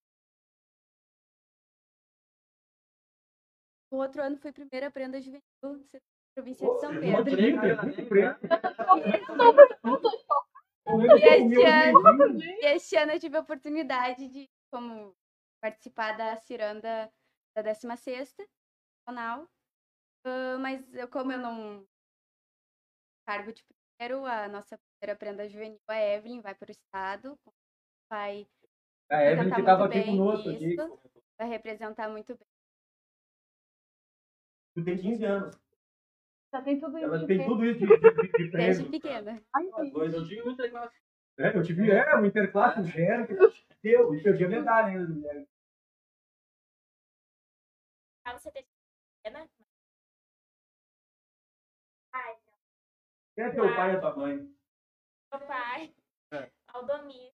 [3.91, 6.01] No outro ano foi primeira prenda juvenil CTG
[6.35, 7.35] Província de São Pedro.
[10.87, 15.15] E este ano, e este ano eu tive a oportunidade de como
[15.59, 17.11] participar da ciranda
[17.55, 18.47] da 16ª
[19.07, 19.49] nacional.
[20.25, 21.87] Ah, mas eu, como eu não
[23.25, 23.63] cargo de
[23.97, 27.39] primeiro, a nossa primeira prenda juvenil, a Evelyn, vai para o estado,
[28.09, 28.47] vai
[29.09, 30.49] A Evelyn representar que estava muito aqui bem conosco.
[30.49, 30.75] Aqui.
[31.37, 32.47] vai representar muito bem.
[34.75, 35.65] Tu tem 15 anos.
[36.53, 37.05] Já tem tudo isso.
[37.05, 39.41] Ela tem tudo isso de, de, de, de Desde pequena.
[39.53, 40.95] Ai, dois, eu tive muita classe.
[41.37, 43.35] É, eu tive é, um interclasse, um gênero, que
[43.83, 45.47] deu, e perdi a medalha.
[48.23, 48.65] Ah, você tem
[49.21, 49.49] pequena?
[53.35, 54.37] Quem é teu pai e tua mãe?
[55.31, 55.93] meu pai.
[56.31, 56.51] É.
[56.67, 57.33] Aldomir.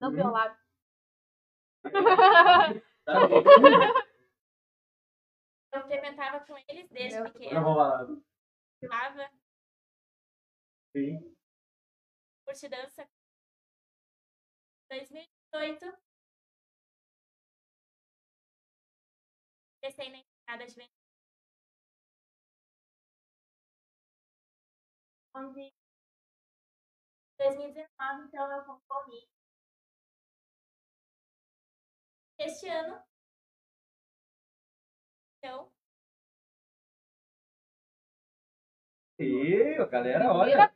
[0.00, 0.56] Não pelo lado.
[5.74, 7.74] Eu frequentava com eles desde Meu- pequeno.
[7.76, 8.04] Lá.
[8.82, 9.30] Estava
[10.96, 11.36] Sim.
[12.44, 13.08] curso de dança.
[14.90, 15.98] 2018.
[19.82, 20.76] Comecei na entrada de
[25.38, 25.72] 11.
[27.38, 29.28] 2019, então, eu concorri.
[32.38, 33.02] Este ano.
[35.38, 35.70] Então,
[39.18, 40.72] E a galera, olha.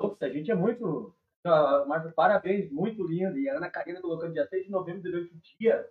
[0.00, 1.16] Ops, a gente é muito.
[1.44, 3.38] Ah, Marcos, parabéns, muito lindo.
[3.38, 5.90] E a Ana Karina colocando dia 6 de novembro, durante o dia,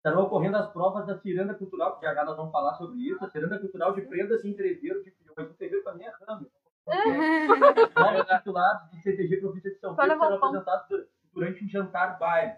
[0.00, 3.22] estarão ocorrendo as provas da Ciranda Cultural, que já já nós vamos falar sobre isso.
[3.24, 5.50] A Ciranda Cultural de Prendas em Entreveiro de Filhões.
[5.50, 6.50] Entreveiro também é ramo.
[7.96, 12.18] Novos titulados do CTG Província de São levar serão o apresentados du- durante um jantar
[12.18, 12.52] baile.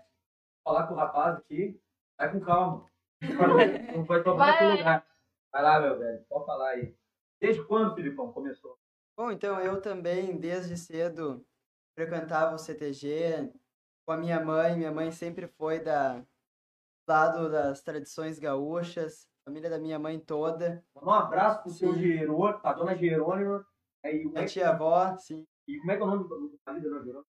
[0.64, 1.80] Vou falar com o rapaz aqui,
[2.16, 2.86] vai com calma.
[3.94, 4.58] Não vai tomar Vai.
[4.58, 5.06] seu lugar.
[5.52, 6.94] Vai lá, meu velho, pode falar aí.
[7.40, 8.78] Desde quando, Filipão, começou?
[9.16, 11.44] Bom, então eu também, desde cedo,
[11.94, 13.52] frequentava o CTG
[14.06, 14.76] com a minha mãe.
[14.76, 16.22] Minha mãe sempre foi da
[17.08, 20.84] lado das tradições gaúchas, família da minha mãe toda.
[20.96, 22.00] Um abraço pro seu Sim.
[22.00, 23.66] Jerônimo, a dona Jerônima.
[24.04, 25.46] Aí, é que- tia-avó, sim.
[25.66, 27.26] E como é que é o nome do do marido da dona Jerônima?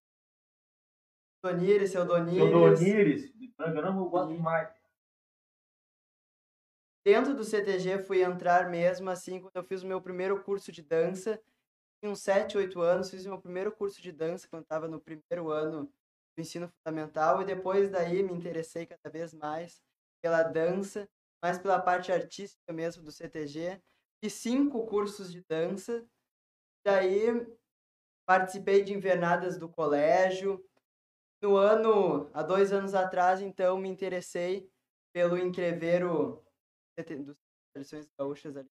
[1.44, 2.38] Donires, seu Donires.
[2.38, 3.32] Seu Donires.
[3.56, 4.74] Dona eu gosto demais.
[7.06, 10.82] Dentro do CTG fui entrar mesmo assim quando eu fiz o meu primeiro curso de
[10.82, 11.38] dança.
[12.00, 14.98] Tinha uns 7, 8 anos, fiz o meu primeiro curso de dança quando estava no
[14.98, 15.92] primeiro ano
[16.36, 19.80] do ensino fundamental e depois daí me interessei cada vez mais
[20.22, 21.08] pela dança,
[21.42, 23.80] mais pela parte artística mesmo do CTG.
[24.22, 26.06] Fiz cinco cursos de dança.
[26.84, 27.46] Daí
[28.26, 30.64] participei de invernadas do colégio.
[31.42, 34.70] No ano, há dois anos atrás, então, me interessei
[35.14, 36.42] pelo entreveiro
[36.98, 37.36] CT dos
[37.72, 38.70] tradições gaúchas ali,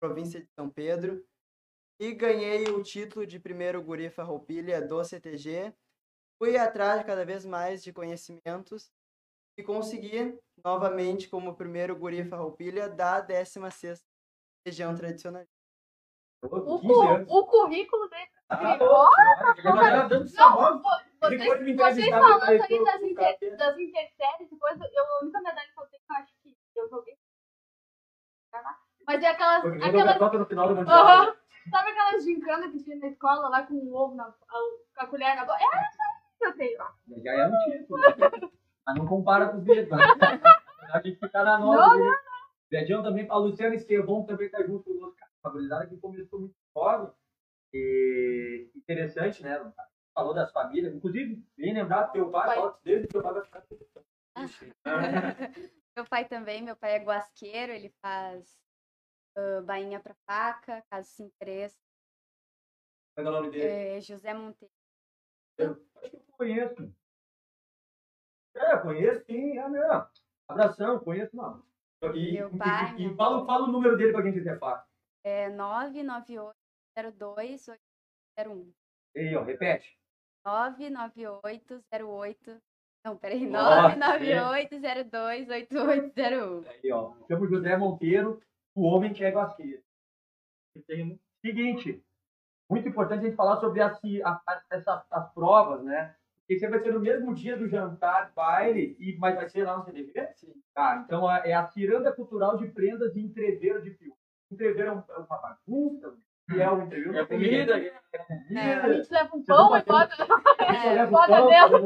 [0.00, 1.22] província de São Pedro.
[2.00, 5.72] e ganhei o título de primeiro guri farroupilha do CTG.
[6.38, 8.90] Fui atrás de cada vez mais de conhecimentos
[9.58, 14.02] e consegui novamente como primeiro guri farroupilha da 16ª
[14.66, 15.44] região tradicional.
[16.42, 18.28] O, 15 cu- o currículo dele.
[18.50, 20.82] Ah, olha, agora dando seu nome.
[21.22, 25.86] Vocês, falando eu- das, inter, das interséries e coisa, eu, a única medalha que eu
[25.86, 27.16] tenho, eu acho que eu joguei.
[29.06, 29.64] Mas é aquelas.
[29.82, 30.98] Aquelas no final do mundial.
[30.98, 31.36] Aham.
[31.70, 34.24] Sabe aquelas gincanas que tinha na escola lá com o ovo na.
[34.24, 34.34] a-
[34.94, 35.58] com a colher na boca?
[35.62, 35.66] É
[36.44, 36.78] eu tenho.
[37.22, 38.00] Já é um título.
[38.86, 39.86] Mas não compara com os né?
[40.92, 41.96] A gente fica na Não, nova.
[41.96, 42.14] Não,
[42.70, 45.16] Beijão também para Luciano Estevão, também tá junto conosco.
[45.16, 45.30] cara.
[45.44, 47.10] A gurizada que começou muito jovem.
[47.72, 49.72] E interessante, né?
[50.14, 50.94] Falou das famílias.
[50.94, 53.64] Inclusive, bem lembrado, teu pai, dele, teu pai vai ficar.
[55.96, 58.58] Meu pai também, meu pai é guasqueiro, ele faz
[59.36, 61.78] ah, bainha pra faca, caso se interesse.
[63.14, 63.96] Qual é o nome dele?
[63.96, 64.72] É José Monteiro.
[66.04, 66.92] Acho que eu conheço.
[68.56, 70.06] É, conheço sim, é mesmo.
[70.48, 71.62] Abração, conheço não.
[72.14, 74.86] E, Meu e- pai, e, minha fala, fala o número dele pra quem quiser falar.
[75.24, 78.72] É 99802 801.
[79.14, 79.98] E aí, ó, repete.
[80.44, 82.60] 99808.
[83.06, 83.46] Não, peraí.
[83.46, 86.68] Nossa, 99802 8801.
[86.68, 87.14] Aí, ó.
[87.26, 88.42] Chama o José Monteiro,
[88.74, 89.82] o homem que é guasqueiro.
[90.76, 92.04] E Seguinte,
[92.74, 96.14] muito importante a gente falar sobre as, a- a- essa- as provas, né?
[96.40, 99.78] Porque você vai ser no mesmo dia do jantar, baile, e, mas vai ser lá
[99.78, 100.28] no CDV?
[100.34, 100.52] Sim.
[100.74, 104.12] Tá, então a- é a Ciranda Cultural de Prendas de Entreveiro de Fio.
[104.52, 106.14] Entreveiro é, um- é uma bagunça,
[106.50, 107.16] que é o entreveiro.
[107.18, 107.78] É comida.
[107.78, 108.24] É A
[108.80, 108.94] comida.
[108.94, 110.16] gente leva um pão e vai bota.
[111.10, 111.84] Pão, dentro.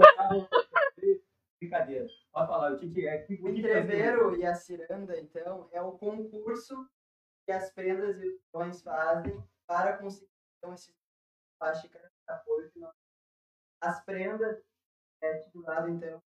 [1.61, 2.07] Brincadeira.
[2.33, 3.23] Pode falar, o que, que é?
[3.23, 6.75] O que, O o que que entreveiro e a ciranda, então, é o concurso
[7.47, 10.95] que as prendas e os peões fazem para conseguir então, esse
[11.59, 12.95] faixa de apoio que nós
[13.81, 14.63] As prendas
[15.23, 16.23] é titulado, então,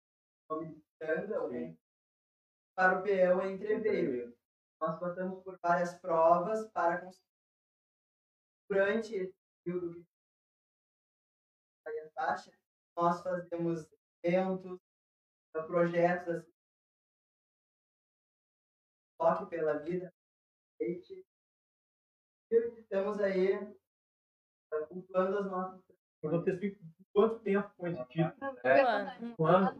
[0.49, 1.77] o nome de ciranda, né?
[2.75, 4.35] para o peão é entreveiro.
[4.79, 7.29] Nós passamos por várias provas para conseguir.
[8.69, 10.05] Durante esse período
[11.85, 12.51] que a faixa,
[12.97, 13.85] nós fazemos
[14.23, 14.79] eventos,
[15.67, 16.51] projetos assim,
[19.19, 20.11] toque pela vida.
[20.79, 21.23] E
[22.49, 23.80] estamos aí
[24.73, 25.81] eh, cultuando as nossas
[26.21, 26.81] Vocês ficam
[27.13, 28.34] quanto tempo com esse título?
[28.41, 29.75] Um É, ano.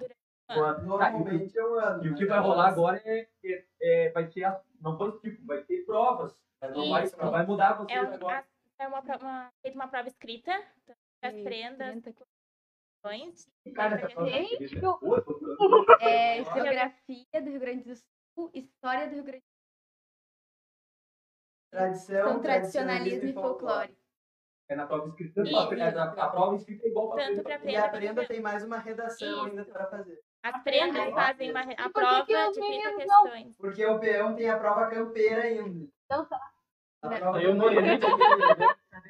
[0.84, 2.06] Normalmente é um ano.
[2.06, 5.18] E o que mas vai rolar agora é, é- é- vai ser, as- não foi
[5.20, 6.36] tipo, vai ter provas.
[6.76, 8.40] Não vai, não vai mudar vocês É, um, agora.
[8.40, 10.52] a- é uma, uma, feita uma prova escrita,
[11.24, 13.50] das E prendas, 30 questões.
[13.76, 14.88] Cara, essa prova Gente, escrita.
[16.02, 19.44] É Geografia do Rio Grande do Sul, História do Rio Grande
[21.72, 23.98] do Tradição, Sul, Tradicionalismo e Folclore.
[24.72, 25.42] É na prova escrita.
[25.42, 25.56] Isso.
[25.58, 28.40] A, a, a prova escrita é igual para Tanto pra E prenda a prenda tem
[28.42, 29.72] mais uma redação ainda Isso.
[29.72, 30.18] para fazer.
[30.44, 33.58] As prendas Ah, fazem uma, a prova que de 30 meninos não- questões.
[33.58, 35.88] Porque o peão tem a prova campeira ainda.
[36.06, 36.40] Então tá.
[37.04, 37.20] A Né?
[37.20, 38.06] prova Aí eu no limite.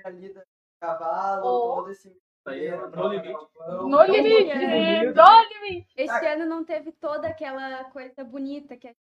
[0.04, 0.42] ali do
[0.82, 1.76] cavalo, Oh.
[1.76, 3.34] todo esse Aí é a no limite.
[3.68, 4.56] No limite!
[5.14, 5.94] No limite!
[5.96, 9.00] Este ano não teve toda aquela coisa bonita que a gente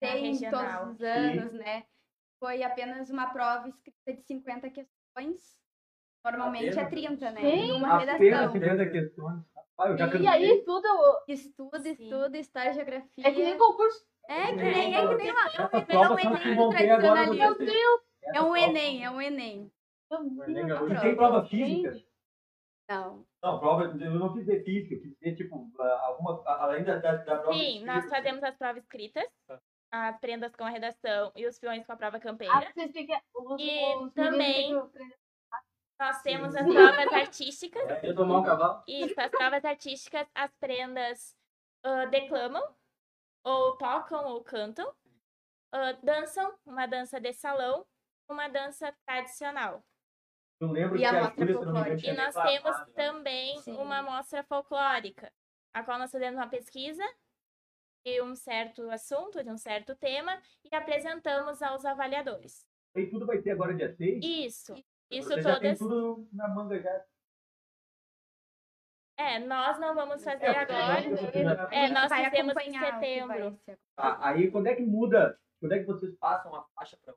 [0.00, 0.78] tem regional.
[0.84, 1.84] todos os anos, né?
[2.38, 5.60] Foi apenas uma prova escrita de 50 questões.
[6.24, 7.18] Normalmente é Apenas?
[7.18, 7.40] 30, né?
[7.40, 7.72] Sim.
[7.72, 8.52] Uma Apenas redação.
[8.52, 9.42] 50 questões.
[9.78, 10.86] Ah, eu já E aí, tudo
[11.26, 11.90] Estuda, Sim.
[11.90, 13.26] estuda, história, geografia.
[13.26, 14.06] é que nem concurso.
[14.28, 17.34] É que nem, é que nem uma, é um, é Enem no tradicionalismo.
[17.34, 18.00] Meu Deus!
[18.34, 19.70] É um Enem, é um Enem.
[20.08, 20.90] Deus.
[20.92, 22.00] E tem prova física?
[22.88, 23.26] Não.
[23.42, 26.98] Não, prova, eu não quis dizer física, eu quis dizer, tipo, ah, alguma, além da,
[26.98, 28.16] da, da prova Sim, nós escrita.
[28.16, 29.24] fazemos as provas escritas,
[29.90, 32.54] as prendas com a redação e os peões com a prova campeira.
[32.54, 33.14] Ah, vocês têm que.
[33.34, 35.16] Os, E os também- meninos têm que aprender.
[36.02, 38.02] Nós temos as provas artísticas.
[38.02, 38.82] Eu tomar um cavalo.
[38.88, 41.36] Isso, as provas artísticas, as prendas
[41.84, 42.60] ah, declamam,
[43.44, 44.92] ou tocam, ou cantam,
[45.72, 47.86] ah, dançam, uma dança de salão,
[48.28, 49.80] uma dança tradicional.
[50.60, 52.10] Eu lembro E que a mostra folclórica.
[52.10, 52.86] E nós temos né?
[52.96, 53.76] também Sim.
[53.76, 55.32] uma mostra folclórica,
[55.72, 57.04] a qual nós fazemos uma pesquisa
[58.04, 62.66] de um certo assunto, de um certo tema, e apresentamos aos avaliadores.
[62.96, 64.20] E tudo vai ter agora dia 6?
[64.24, 64.74] Isso,
[65.18, 65.78] isso Você já tem todas.
[65.78, 67.04] tudo na manga já.
[69.16, 71.02] É, nós não vamos fazer É, agora.
[71.16, 71.38] porque-
[71.76, 73.60] É, nós vai fizemos em setembro.
[73.96, 75.38] Ah, aí quando é que muda?
[75.60, 77.14] Quando é que vocês passam a faixa para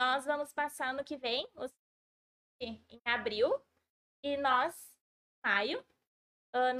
[0.00, 1.72] Nós vamos passar no que vem, os-
[2.60, 3.54] em abril,
[4.22, 4.74] e nós,
[5.44, 5.84] em maio,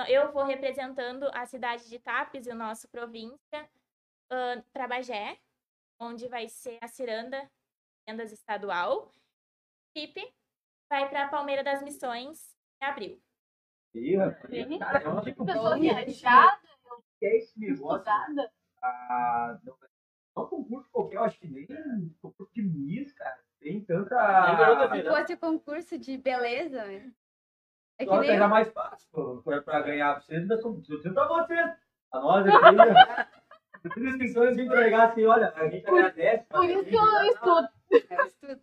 [0.08, 3.70] eu vou representando a cidade de Tapes e o nosso província
[4.72, 5.38] para Bagé,
[6.00, 7.48] onde vai ser a ciranda
[8.08, 9.12] Vendas Estadual.
[9.94, 10.34] Pipe,
[10.94, 13.20] vai para Palmeira das Missões em abril.
[13.94, 16.60] Ih, rapaz, cara, eu fico Pessoa viajada,
[17.18, 18.12] que é esse negócio.
[18.82, 19.76] Ah, não,
[20.36, 21.66] não concurso qualquer, eu acho que nem
[22.20, 23.38] concurso de Miss, cara.
[23.60, 24.92] Tem tanta.
[24.94, 27.12] Se fosse concurso de beleza, né?
[27.98, 30.20] é que Só nem mais fácil pô, pra, pra ganhar.
[30.20, 30.82] Vocês ainda são.
[30.88, 31.76] Eu pra vocês.
[32.12, 32.54] A nós aqui.
[33.84, 33.90] né?
[33.90, 36.46] As inscrições de entregar assim, olha, a gente agradece.
[36.48, 37.68] Por isso que eu estudo.
[37.90, 38.60] eu estudo.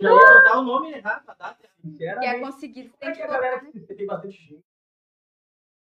[0.00, 1.68] Já ia botar o nome errado pra data.
[1.98, 3.72] Quer conseguir, tem é que a galera botar.
[3.72, 4.64] que você tem bastante gente?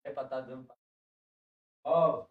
[0.04, 0.68] É pra estar dando.
[1.84, 2.26] Ó,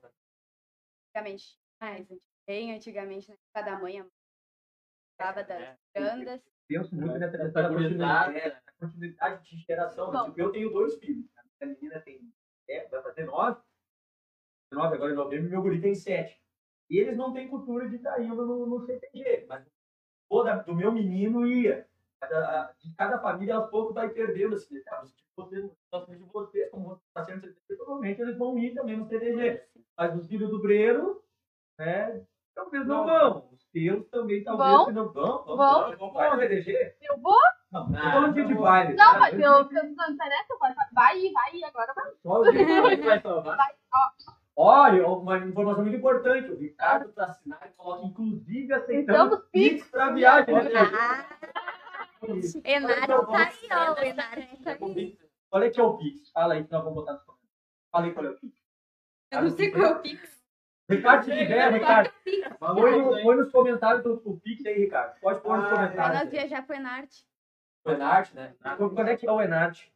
[1.15, 2.07] Antigamente, mais,
[2.47, 5.77] bem antigamente, na época da mãe, a mãe das É.
[5.95, 6.41] grandas.
[6.67, 10.11] penso muito nessa questão da continuidade, é, a continuidade de geração.
[10.11, 10.25] Bom.
[10.25, 11.25] Tipo, eu tenho dois filhos.
[11.61, 12.31] A menina tem.
[12.69, 13.59] É, vai fazer nove.
[14.71, 16.37] Nove agora em novembro, meu guri tem sete.
[16.89, 19.45] E eles não têm cultura de estar indo no, no CTG.
[19.47, 19.65] Mas
[20.29, 21.87] o da- do meu menino ia.
[22.21, 25.07] Mas a- a- de cada família, aos poucos, vai perdendo esse detalhe.
[25.07, 28.73] De vocês, os filhos de vocês, como você está sendo CTG, provavelmente eles vão ir
[28.73, 29.63] também no CTG.
[29.97, 31.21] Mas os filhos do Breno,
[31.77, 32.23] né?
[32.55, 33.49] Talvez não, vão.
[33.51, 34.91] Os teus também talvez Vão.
[34.91, 35.45] não vão.
[35.45, 35.57] Vão.
[35.57, 36.95] Vão, vão para o CTG?
[37.03, 37.35] Eu vou?
[37.71, 38.61] Não, não falando de, não.
[38.61, 38.95] baile.
[38.95, 39.19] Não, tá?
[39.19, 42.11] mas eu, eu não interessa, vai, vai ir, vai agora vai.
[42.23, 42.51] Só é
[42.97, 43.57] que vai salvar?
[44.59, 46.49] Olha, uma informação muito importante.
[46.51, 50.53] O Ricardo para assinar e coloca, inclusive, aceitando Aceitamos Pix para viagem.
[50.55, 50.61] né?
[52.63, 53.93] Enário tá aí, ó.
[53.93, 55.19] O Enário tá aí.
[55.49, 56.29] Qual é que é o Pix?
[56.31, 57.55] Fala aí que nós vamos botar nos comentários.
[57.91, 58.57] Fala aí qual é o Pix.
[59.31, 60.37] Eu não sei qual é o Pix.
[60.89, 62.11] Ricardo, se tiver, Ricardo,
[62.59, 65.19] põe, no- põe nos comentários do, do Pix aí, Ricardo.
[65.19, 66.21] Pode pôr nos Ah, comentários.
[66.21, 67.27] nós viajar pro Enarte.
[67.85, 68.55] O Enarte, né?
[68.77, 69.93] Quando é que é o Enarte?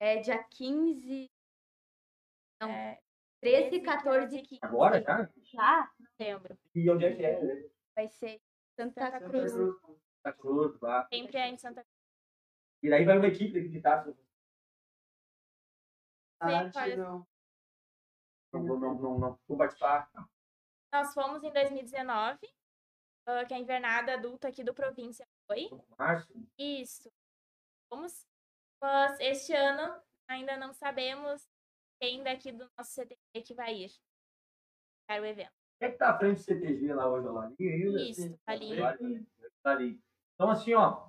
[0.00, 1.30] É dia 15.
[2.60, 2.98] Não, É,
[3.42, 4.60] 13, 14 e 15.
[4.62, 5.28] Agora já?
[5.42, 5.92] Já?
[5.98, 6.56] setembro.
[6.74, 7.70] E onde é que é?
[7.94, 8.40] Vai ser
[8.76, 9.52] Santa Santa Cruz.
[9.52, 11.08] Santa Cruz, lá.
[11.08, 11.96] Sempre é em Santa Cruz.
[12.82, 14.16] E daí vai uma equipe de Tarso.
[16.40, 17.26] Arte olha- não.
[18.52, 20.10] Não vou não, não, não vou participar.
[20.92, 22.38] Nós fomos em 2019,
[23.26, 25.68] ah, que a invernada adulta aqui do província foi.
[25.98, 26.32] Março.
[26.58, 27.10] Isso.
[27.88, 28.26] Fomos.
[28.80, 31.48] Mas este ano ainda não sabemos
[32.02, 33.92] quem daqui do nosso CTG que vai ir
[35.06, 35.52] para o evento.
[35.78, 37.44] Quem é que tá à frente do CTG lá hoje, lá?
[37.44, 38.02] Ainda?
[38.02, 38.76] Isso, tá ali.
[38.76, 39.26] Tá ali.
[39.62, 40.00] Tá ali.
[40.34, 41.08] Então, assim, ó,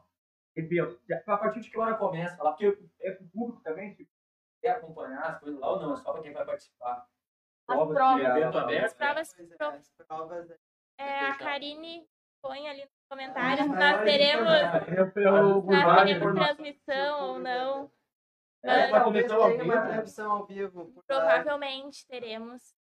[1.26, 2.52] A partir de que hora começa lá?
[2.52, 4.08] Porque é pro público também, se
[4.62, 7.08] quer acompanhar as coisas lá ou não, é só pra quem vai participar.
[7.68, 8.22] As Provas provas.
[8.22, 8.86] que é- Evento aberto.
[8.86, 10.50] As provas, é, as provas
[11.00, 11.38] é, a.
[11.38, 12.08] Karine
[12.40, 13.66] põe ali nos comentários.
[13.68, 15.68] Ah, Nós olha, teremos, É nós teremos
[16.12, 16.34] informação.
[16.56, 17.92] transmissão ou não.
[18.64, 19.88] É, talvez começar ao uma vivo, né?
[19.88, 22.74] transmissão ao vivo, Provavelmente teremos.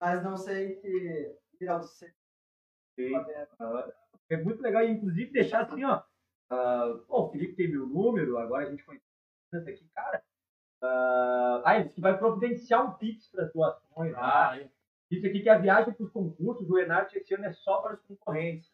[0.00, 1.38] mas não sei se
[1.82, 2.12] C-
[2.96, 3.14] Sim.
[3.60, 3.92] Ah,
[4.30, 6.02] É muito legal, inclusive deixar assim, ó.
[6.50, 9.04] ah, bom, o Felipe tem meu número, agora a gente conhece
[9.54, 10.22] isso aqui, cara.
[10.82, 14.14] ah, ah, ele disse que vai providenciar um Pix para as doações.
[14.14, 14.70] Ah, Ah, aí.
[15.10, 17.94] Disse aqui que a viagem para os concursos do Enarte esse ano é só para
[17.94, 18.70] os concorrentes.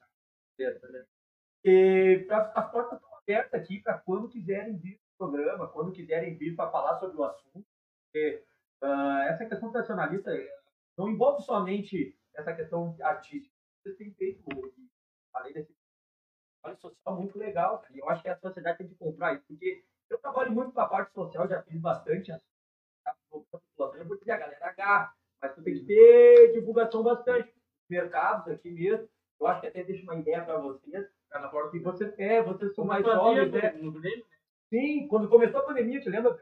[1.64, 6.54] E pra- as portas estão abertas aqui para quando quiserem vir programa, quando quiserem vir
[6.56, 7.64] para falar sobre o assunto.
[8.06, 8.44] Porque,
[8.82, 10.30] ah, essa questão tradicionalista
[10.96, 13.54] não envolve somente essa questão artística.
[13.82, 14.42] Vocês têm feito,
[15.34, 15.74] além desse
[16.62, 17.84] trabalho social muito legal.
[17.92, 20.80] E eu acho que a sociedade tem que comprar isso, porque eu trabalho muito com
[20.80, 22.40] a parte social, já fiz bastante a
[23.30, 27.52] população, eu vou dizer, a galera agarra, mas tu tem que ter divulgação bastante.
[27.90, 29.06] Mercados aqui mesmo,
[29.38, 32.74] eu acho que até deixa uma ideia para vocês, na porta que você é, vocês
[32.74, 33.72] são mais jovens, né?
[33.72, 34.33] no- no Grêmio, né?
[34.74, 36.36] Sim, quando começou a pandemia, te lembra?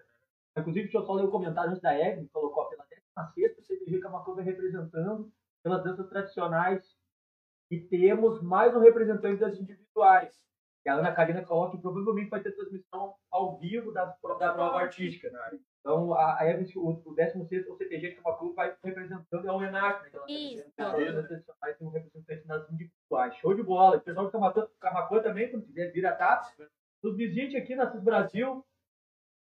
[0.56, 3.98] Inclusive, deixa eu só ler o comentário antes da Evelyn, colocou pela 16 o CTG
[4.00, 5.30] Camacuã representando
[5.62, 6.96] pelas danças tradicionais
[7.70, 10.34] e temos mais um representante das individuais.
[10.82, 14.80] E a Ana Karina coloca que provavelmente vai ter transmissão ao vivo da, da prova
[14.80, 15.30] artística.
[15.80, 20.04] Então, a, a Evelyn, o, o 16 o CTG de Camacuã vai representando a UENAC,
[20.04, 20.08] né?
[20.08, 20.66] que ela Isso.
[21.18, 23.36] as tradicionais e um representante das individuais.
[23.36, 23.98] Show de bola.
[23.98, 24.32] O pessoal de
[24.80, 26.56] Camacuã também, quando quiser vir a TAPS,
[27.02, 28.64] nos visite aqui na CIS Brasil,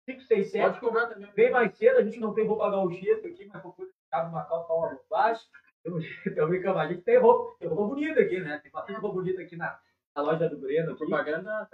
[0.06, 0.62] 567.
[0.62, 1.30] Pode cobrar também.
[1.32, 4.72] Bem mais cedo, a gente não tem roupa gauchesca aqui, mas coisa cabe uma calça
[4.72, 5.44] uma roupa baixa.
[5.84, 5.98] Eu,
[6.36, 8.58] eu brincando, a gente tem roupa, tem roupa bonita aqui, né?
[8.58, 9.78] Tem bastante roupa bonita aqui na,
[10.14, 10.92] na loja do Breno.
[10.92, 10.98] Aqui.
[10.98, 11.68] Propaganda.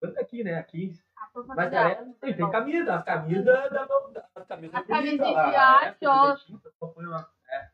[0.00, 0.54] Tanto aqui, né?
[0.54, 0.92] Aqui.
[1.34, 3.68] Mas galera, tem, tem camisa, as camisas da.
[3.68, 7.68] da, da as camisas As lá, de é, só põe lá, é.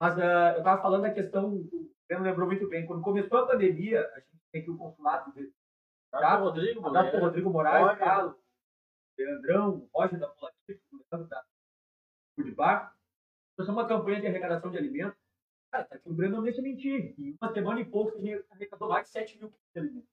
[0.00, 3.46] Mas ah, eu tava falando da questão, o Breno lembrou muito bem, quando começou a
[3.46, 5.32] pandemia, a gente tem aqui o consulado
[6.10, 7.26] Tá, Rodrigo, Abraço pro goleiro.
[7.26, 7.98] Rodrigo Moraes.
[7.98, 8.34] Carlos,
[9.18, 11.44] Leandrão, Roger da Polatif, Leandro da
[12.34, 12.96] Food Bar.
[13.58, 15.18] Nós uma campanha de arrecadação de alimentos.
[15.70, 17.14] Cara, tá aqui o Breno não deixa mentir.
[17.18, 20.10] Em uma semana e pouco a gente arrecadou mais de 7 mil quilos de alimentos.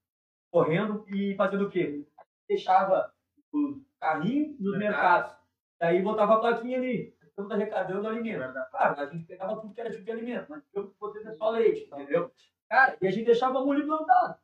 [0.50, 2.06] Correndo e fazendo o quê?
[2.48, 3.12] deixava
[3.52, 4.78] os carrinhos nos Mercado.
[4.78, 5.36] mercados.
[5.80, 7.16] Daí botava a plaquinha ali.
[7.22, 8.52] Estamos arrecadando alimento.
[8.70, 10.62] Claro, a gente pegava tudo que era tipo de alimento, mas
[11.00, 12.32] vocês é só leite, entendeu?
[12.68, 14.38] Cara, e a gente deixava o molho plantado.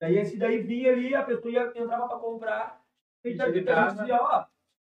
[0.00, 2.84] Daí esse daí vinha ali, a pessoa ia, entrava para comprar,
[3.24, 4.44] e a gente, a gente dizia, ó,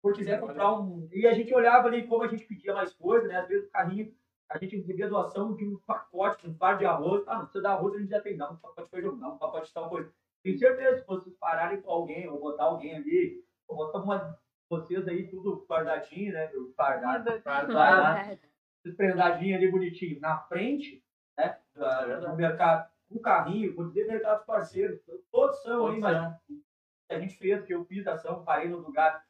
[0.03, 1.09] por quiser comprar um.
[1.13, 3.37] E a gente olhava ali como a gente pedia mais coisa, né?
[3.37, 4.15] Às vezes o carrinho,
[4.51, 7.25] a gente recebia doação de um pacote, um par de arroz.
[7.27, 9.29] Ah, não precisa dar arroz, a gente já tem, dá um pacote de feijão, dá
[9.29, 10.13] um pacote de tal coisa.
[10.43, 14.39] Tenho certeza, se vocês pararem com alguém, ou botar alguém ali, ou botar uma,
[14.69, 16.51] vocês aí tudo fardadinho, né?
[16.77, 18.39] Fardado, fardado,
[18.97, 21.03] prendadinho ali bonitinho, na frente,
[21.39, 21.59] né?
[21.75, 25.01] Do mercado, um carrinho, vou dizer mercados parceiros,
[25.31, 26.17] todos são aí, mas
[27.11, 29.23] a gente fez, que eu fiz ação, parei no lugar.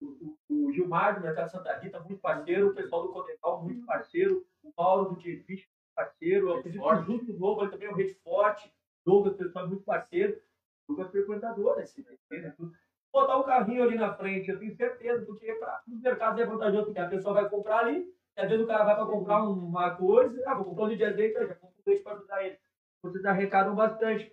[0.00, 0.06] O,
[0.48, 4.46] o- o Gilmar do Mercado Santa Rita, muito parceiro, o pessoal do Codecal, muito parceiro,
[4.62, 8.72] o Mauro do Tierfish, parceiro, o Justo Novo, ele também é o Rede Forte,
[9.04, 10.40] Douglas, pessoal, muito parceiro,
[10.88, 12.50] Douglas frequentador, esse, né?
[12.56, 12.72] tudo.
[13.12, 16.86] Botar o carrinho ali na frente, eu tenho certeza, porque para os mercados é vantajoso,
[16.86, 20.42] porque a pessoa vai comprar ali, às vezes o cara vai para comprar uma coisa,
[20.46, 22.58] ah, vou comprar um de azeite, já compro leite para ajudar ele.
[23.02, 24.32] Vocês arrecadam bastante.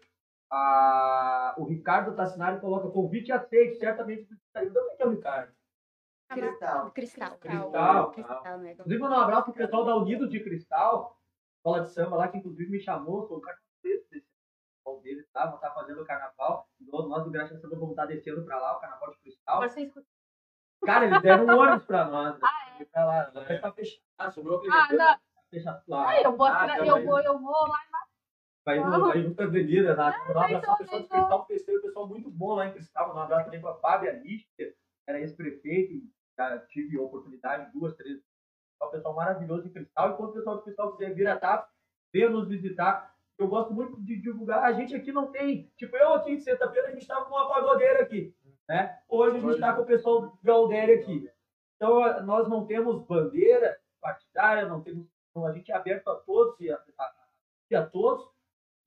[0.52, 4.70] Ah, o Ricardo Tassinari coloca convite aceito, certamente visitaria.
[4.70, 5.54] De onde é que é o Ricardo?
[6.30, 6.92] Cristal.
[6.92, 7.38] Cristal.
[7.38, 8.12] Cristal.
[8.12, 8.72] Cristal, né?
[8.74, 11.18] Inclusive, mandar um abraço pro pessoal da Unidos de Cristal,
[11.58, 15.46] escola de samba lá, que inclusive me chamou, sou o pessoal deles, tá?
[15.46, 16.68] Vão estar fazendo o carnaval.
[16.82, 19.62] Nós do Graça Samba vamos estar descendo pra lá, o carnaval de Cristal.
[20.86, 22.34] Cara, eles deram um ônibus pra nós.
[22.36, 22.40] né?
[22.44, 24.02] Ah, Pra lá, vai estar fechado.
[24.18, 25.18] Ah, sobrou aquele Ah, não.
[25.50, 26.10] Fechado lá.
[26.10, 27.80] Ah, eu vou, Ah, tá, eu vou, eu vou lá.
[27.92, 28.02] Vai
[28.76, 30.12] no, vai junto com as meninas lá.
[30.28, 33.16] Mandar um abraço então, pro pessoal de Festeiro, pessoal muito bom lá em Cristal.
[33.16, 34.76] Um abraço também pra Fábia Lister,
[35.08, 35.94] era ex-prefeito,
[36.68, 38.20] tive a oportunidade, duas, três.
[38.82, 40.12] É um pessoal maravilhoso em Cristal.
[40.12, 41.68] E quando o pessoal de Cristal quiser vir a TAP,
[42.14, 43.16] venha nos visitar.
[43.40, 44.64] Eu gosto muito de divulgar.
[44.64, 45.72] A gente aqui não tem.
[45.78, 48.36] Tipo, eu aqui de sexta-feira, a gente estava com uma pagodeira aqui.
[48.68, 49.00] Né?
[49.08, 51.30] Hoje a gente está com o pessoal do Galdério aqui.
[51.76, 55.06] Então, a- nós não temos bandeira partidária, não temos.
[55.30, 57.14] então, A gente é aberto a todos e a, a,
[57.72, 58.28] e a todos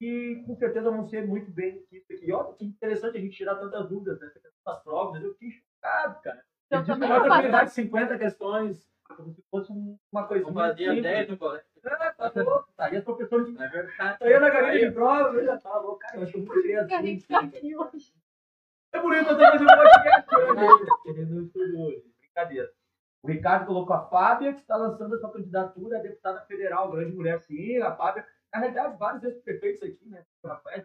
[0.01, 2.33] que com certeza vão ser muito bem quisto aqui.
[2.33, 4.31] Olha que interessante a gente tirar tantas dúvidas, né?
[4.65, 6.43] Das provas, eu fiquei chocado, cara.
[6.71, 10.51] Eu Eu tive também uma oportunidade de 50 questões, como se fosse um- uma coisinha.
[10.51, 11.03] Não fazia simples.
[11.03, 11.67] 10 no colégio.
[11.85, 14.19] Ah, tá louco, tá aí as professores de É verdade.
[14.19, 16.45] Tá aí na galinha de prova, eu já tava louco, cara, eu acho que eu
[16.45, 18.15] vou a gente tá aqui hoje.
[18.93, 22.05] É por isso que eu tô fazendo podcast um estúdio hoje.
[22.21, 22.71] Brincadeira.
[23.23, 27.15] O Ricardo colocou a Fábia, que está lançando a sua candidatura a deputada federal, grande
[27.15, 27.79] mulher, sim.
[27.79, 30.25] A Fábia, na realidade, vários desses prefeitos aqui, né?
[30.45, 30.85] Rafael,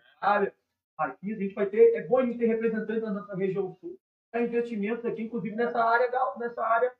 [0.98, 4.00] Marquinhos, a gente vai ter, é bom a gente ter representantes da nossa região sul,
[4.32, 6.94] para investimentos aqui, inclusive nessa área, nessa área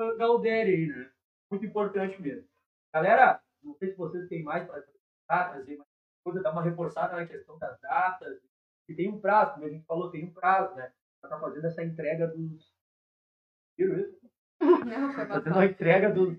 [0.00, 1.10] uh, Galdéria aí, né?
[1.50, 2.48] Muito importante mesmo.
[2.92, 4.82] Galera, não sei se vocês têm mais para
[5.26, 5.88] trazer mais
[6.22, 8.40] coisa, dar uma reforçada na questão das datas,
[8.88, 10.92] e tem um prazo, como a gente falou, tem um prazo, né?
[11.20, 12.74] Para estar fazendo essa entrega dos.
[13.78, 14.20] Viram isso?
[14.60, 15.60] Não, foi Fazendo mal.
[15.60, 16.38] a entrega dos.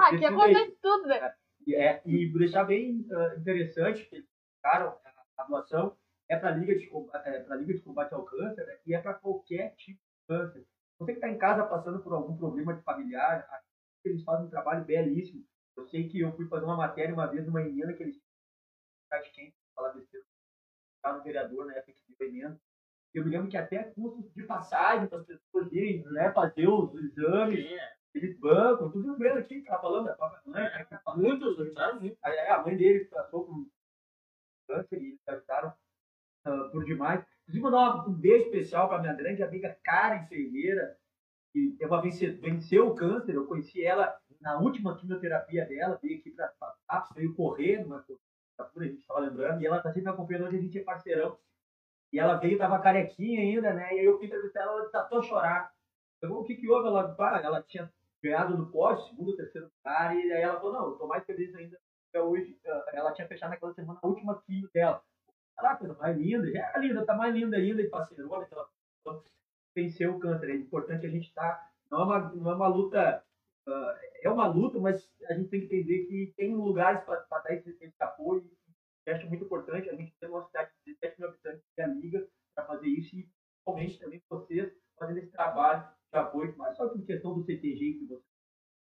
[0.00, 0.78] Ah, aqui acontece leite.
[0.82, 1.34] tudo, né?
[1.68, 4.28] É, e deixar bem ah, interessante que eles
[4.62, 5.96] colocaram a, a doação
[6.28, 6.90] é para a Liga, de
[7.24, 10.66] é, Liga de Combate ao Câncer né, e é para qualquer tipo de câncer.
[10.98, 13.46] Você que está em casa passando por algum problema de familiar,
[14.04, 15.44] eles fazem um trabalho belíssimo.
[15.76, 18.20] Eu sei que eu fui fazer uma matéria uma vez numa emenda que eles
[19.20, 20.24] de quem falar besteira,
[20.96, 22.58] estava no vereador na época deu emenda.
[23.12, 26.94] Eu me lembro que até custos de passagem para as pessoas irem né, fazer os
[26.94, 27.96] exames, é.
[28.14, 32.18] Eles bancam, tudo vendo aqui, tá falando da própria mãe, né, Muitos ajudaram muito.
[32.22, 33.66] A mãe dele passou por
[34.68, 35.72] câncer e eles ajudaram
[36.44, 37.24] ah, por demais.
[37.42, 40.96] Inclusive, mandar um beijo especial para minha grande amiga Karen Ferreira,
[41.52, 43.34] que ela vence- venceu o câncer.
[43.34, 46.48] Eu conheci ela na última quimioterapia dela, veio aqui para
[46.86, 48.04] TAPS, veio correndo, mas
[48.58, 51.38] a gente estava lembrando, e ela está sempre acompanhando, hoje a gente é parceirão.
[52.12, 53.94] E ela veio, tava carequinha ainda, né?
[53.94, 55.72] E aí eu fui entrevistar ela, ela desatou a chorar.
[56.20, 56.88] Eu o que que houve?
[56.88, 57.90] Ela, pá, ela tinha
[58.22, 61.54] ganhado no pódio, segundo terceiro lugar, e aí ela falou, não, eu tô mais feliz
[61.54, 61.78] ainda
[62.12, 62.58] porque hoje.
[62.66, 65.02] ah, Ela tinha fechado naquela semana a última quimio dela.
[65.56, 68.68] Caraca, coisa mais linda, já era linda, tá mais linda ainda, e parceirona, aquela
[69.04, 69.24] pessoa
[69.74, 70.50] venceu o câncer.
[70.50, 71.70] É importante a gente estar.
[71.90, 73.24] não, é uma, não é uma luta.
[73.66, 77.54] ah, é uma luta, mas a gente tem que entender que tem lugares para dar
[77.54, 78.48] esse, esse apoio.
[79.04, 81.84] Eu acho muito importante a gente ter uma cidade de 17 mil habitantes que é
[81.84, 83.28] amiga para fazer isso e
[83.64, 85.88] principalmente também vocês fazendo esse trabalho
[86.20, 88.22] apoio, é só por questão do CTG que vocês.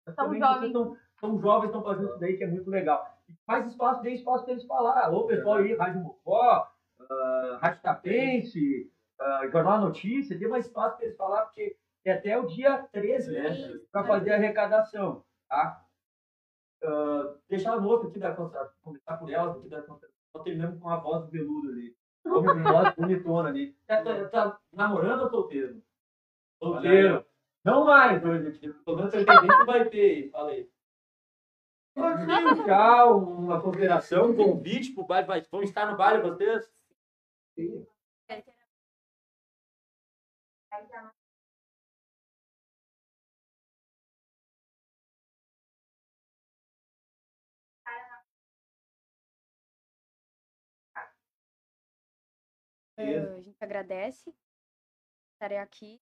[0.06, 0.58] Mas São também jovens.
[0.58, 3.04] vocês estão são jovens, estão fazendo isso daí que é muito legal.
[3.28, 5.10] E mais espaço, dê espaço para eles falar.
[5.12, 6.70] Ô, pessoal aí, Rádio Mocó,
[7.00, 12.38] ah, Rádio Tapense, ah, Jornal Notícia, dê mais espaço para eles falar, porque é até
[12.38, 13.50] o dia 13, né?
[13.90, 15.82] Para fazer a arrecadação, tá?
[16.84, 20.88] Ah, deixar a nota aqui da concentração, começar por elas aqui da concentração, terminando com
[20.90, 21.96] a voz do Veludo ali.
[22.22, 23.72] Como nós, bonitona ali.
[23.86, 25.80] Tá, tá- tá namorando ou solteiro?
[26.58, 27.24] Solteiro.
[27.64, 28.72] Não mais hoje aqui.
[28.84, 30.30] Pelo menos você entendeu que vai ter.
[30.30, 30.70] Falei.
[32.64, 35.26] Tchau, uma consideração, um convite pro baile.
[35.26, 36.70] Vai, vão estar no baile vocês?
[37.54, 37.86] Sim.
[52.98, 53.02] Ah,
[53.36, 54.34] a gente agradece.
[55.34, 56.00] Estarei aqui.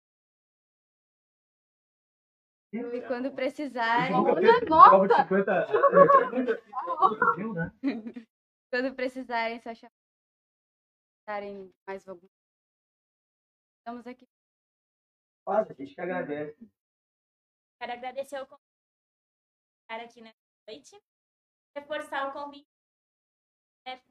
[2.74, 4.90] E quando precisarem, Nunca Olha, fez nossa!
[4.90, 5.66] prova de 50
[7.36, 7.70] Viu, né?
[8.72, 9.92] quando precisarem, precisarem
[11.68, 12.26] de mais algum.
[13.78, 14.26] Estamos aqui.
[15.44, 16.68] Faz, a gente que agradece.
[17.80, 18.72] Quero agradecer o convite de
[19.92, 21.00] estar aqui nessa noite.
[21.76, 22.68] Reforçar o convite.
[23.86, 24.02] né?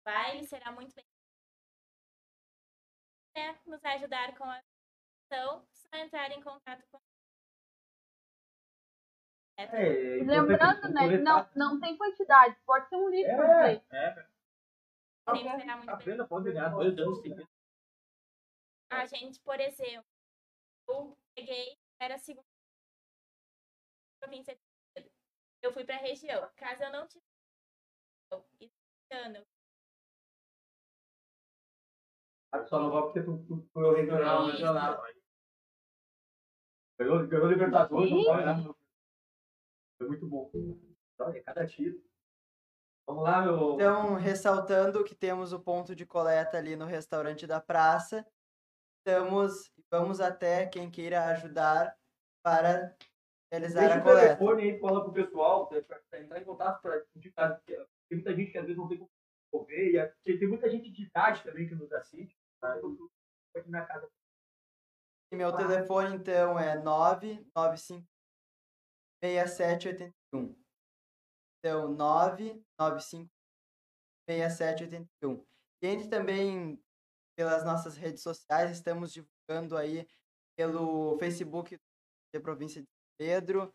[0.00, 1.04] O baile será muito bem.
[3.36, 3.52] Né?
[3.66, 4.60] Nos ajudar com a
[5.30, 7.00] ação, só entrar em contato com
[9.56, 12.56] É, é importante Lembrando, né, que não, não tem quantidade.
[12.64, 13.72] Pode ser um litro, É.
[13.74, 13.86] muito
[15.26, 15.32] Tá
[15.96, 16.06] bem.
[16.06, 16.26] vendo?
[16.26, 17.46] Pode ganhar dois anos seguidos.
[18.90, 20.04] A gente, por exemplo,
[20.88, 22.46] eu peguei, era a segunda
[24.18, 24.60] província de
[24.94, 25.12] Pedro.
[25.62, 26.50] Eu fui para a região.
[26.56, 27.26] Caso eu não tivesse
[28.60, 28.72] esse
[29.12, 29.46] ano,
[32.66, 35.00] Só não vai porque tu, tu foi o regional, regional.
[37.00, 38.74] Ganhou, ganhou Libertadores, não né?
[39.96, 40.50] Foi muito bom.
[41.18, 42.04] Olha, cada título.
[43.08, 43.74] Vamos lá, meu.
[43.74, 48.26] Então, ressaltando que temos o ponto de coleta ali no restaurante da praça,
[48.98, 51.96] estamos, vamos até quem queira ajudar
[52.44, 52.94] para
[53.50, 54.36] realizar Deixa a o coleta.
[54.36, 57.62] telefone aí, fala pro pessoal, para entrar em contato, para indicar.
[57.62, 57.78] Tem
[58.12, 59.10] muita gente que às vezes não tem como
[59.50, 62.38] resolver, e tem muita gente de idade também que nos assiste.
[62.60, 62.76] Tá?
[62.76, 63.10] Eu tô
[63.58, 64.06] aqui na casa.
[65.32, 68.06] E meu telefone, então, é 995
[69.22, 70.56] 6781.
[71.58, 73.30] Então, 995
[74.28, 75.46] 6781.
[75.82, 76.82] E entre também
[77.36, 80.06] pelas nossas redes sociais, estamos divulgando aí
[80.56, 81.78] pelo Facebook
[82.34, 83.72] da província de Pedro,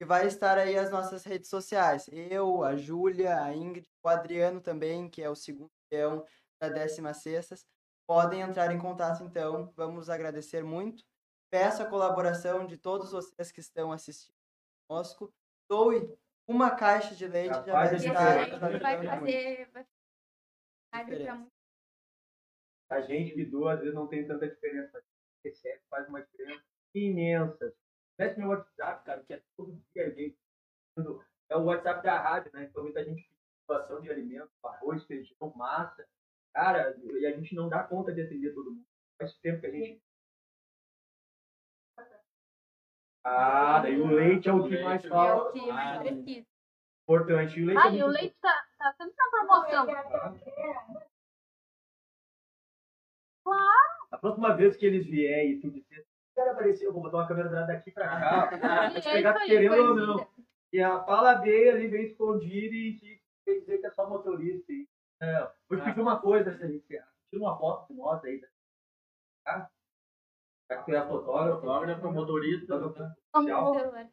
[0.00, 2.08] e vai estar aí as nossas redes sociais.
[2.08, 6.24] Eu, a Júlia, a Ingrid, o Adriano também, que é o segundo peão
[6.60, 7.62] da 16ª,
[8.10, 9.72] podem entrar em contato então.
[9.76, 11.04] Vamos agradecer muito.
[11.48, 14.34] Peço a colaboração de todos vocês que estão assistindo
[14.88, 15.32] conosco.
[15.68, 19.70] Doe uma caixa de leite, Já vai estar vai fazer.
[19.72, 21.52] Muito.
[22.90, 25.00] A gente que doa, às vezes não tem tanta diferença.
[25.44, 27.72] Recebe, faz uma diferença imensa.
[28.18, 30.36] Mete meu WhatsApp, cara, que é todo dia alguém.
[31.48, 32.64] É o WhatsApp da rádio, né?
[32.64, 33.38] Então muita gente pede
[33.68, 36.04] doação de alimentos, arroz, feijão, massa.
[36.54, 38.84] Cara, e a gente não dá conta de atender todo mundo.
[39.18, 40.02] Faz tempo que a gente.
[43.24, 46.46] Ah, daí o leite é o que mais É o que mais Ah, precisa.
[47.04, 47.58] Importante.
[47.58, 49.86] E o leite é Ah, e o leite tá, tá sempre na promoção.
[54.10, 57.28] A próxima vez que eles vierem e tu disser, quero aparecer, eu vou botar uma
[57.28, 58.46] câmera daqui pra cá.
[58.58, 60.28] pra te É pegar aí, querendo ou não.
[60.72, 64.72] E a fala dele ali vem escondida e te quer dizer que é só motorista.
[64.72, 64.88] hein?
[65.22, 68.40] É, vou te pedir uma coisa, se a gente tira uma foto com nós aí.
[69.44, 69.70] Tá?
[70.70, 72.78] Já que tu é fotógrafo, Fotógrafo, motorista.
[72.78, 72.96] Vamos-
[73.50, 73.74] Tchau.
[73.74, 74.10] Celular.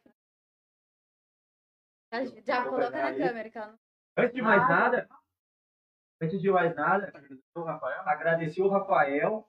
[2.44, 3.18] Já, coloca na aí.
[3.18, 3.78] câmera que ela não.
[4.18, 4.68] Antes de mais Ah.
[4.68, 5.08] nada,
[6.22, 7.12] antes de mais nada,
[7.54, 8.00] O Rafael.
[8.08, 9.48] agradecer o Rafael.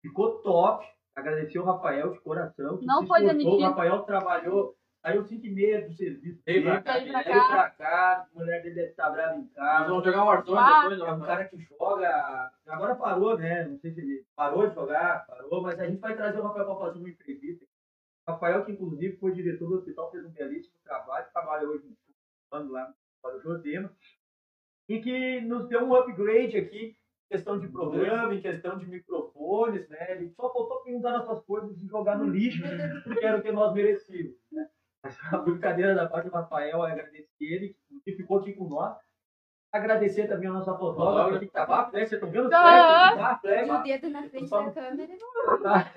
[0.00, 0.86] Ficou top.
[1.14, 2.78] Agradecer o Rafael de coração.
[2.82, 3.28] Não esforçou.
[3.28, 3.48] admitir.
[3.52, 6.40] O Rafael trabalhou, saiu 5 e meia do serviço.
[6.46, 6.98] Veio pra cá.
[6.98, 9.88] Veio pra pra cá, a mulher dele deve estar brava em Nós casa.
[9.88, 12.50] vamos jogar o Warzone Ah, depois, É um cara que joga.
[12.68, 13.64] Agora parou, né?
[13.66, 16.66] Não sei se ele parou de jogar, parou, mas a gente vai trazer o Rafael
[16.66, 17.64] para fazer uma entrevista.
[18.26, 21.96] O Rafael, que inclusive foi diretor do hospital, fez um belíssimo trabalho, trabalha hoje no
[22.48, 22.94] comando lá
[23.24, 23.90] no Josema,
[24.88, 26.96] e que nos deu um upgrade aqui,
[27.30, 30.12] em questão de programa, em questão de microfones, né?
[30.12, 32.62] Ele só faltou pintar nossas coisas e jogar no lixo,
[33.04, 34.36] porque era o que nós merecíamos.
[34.52, 34.68] Né?
[35.32, 38.96] A brincadeira da parte do Rafael, agradecer ele, que ficou aqui com nós.
[39.72, 42.00] Agradecer também a nossa fotógrafa, que tá lá, né?
[42.00, 42.50] Vocês estão vendo?
[42.50, 45.12] Tá, flash, E o dedo na frente da câmera.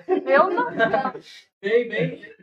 [0.26, 0.72] Eu não.
[1.60, 2.34] Bem, bem.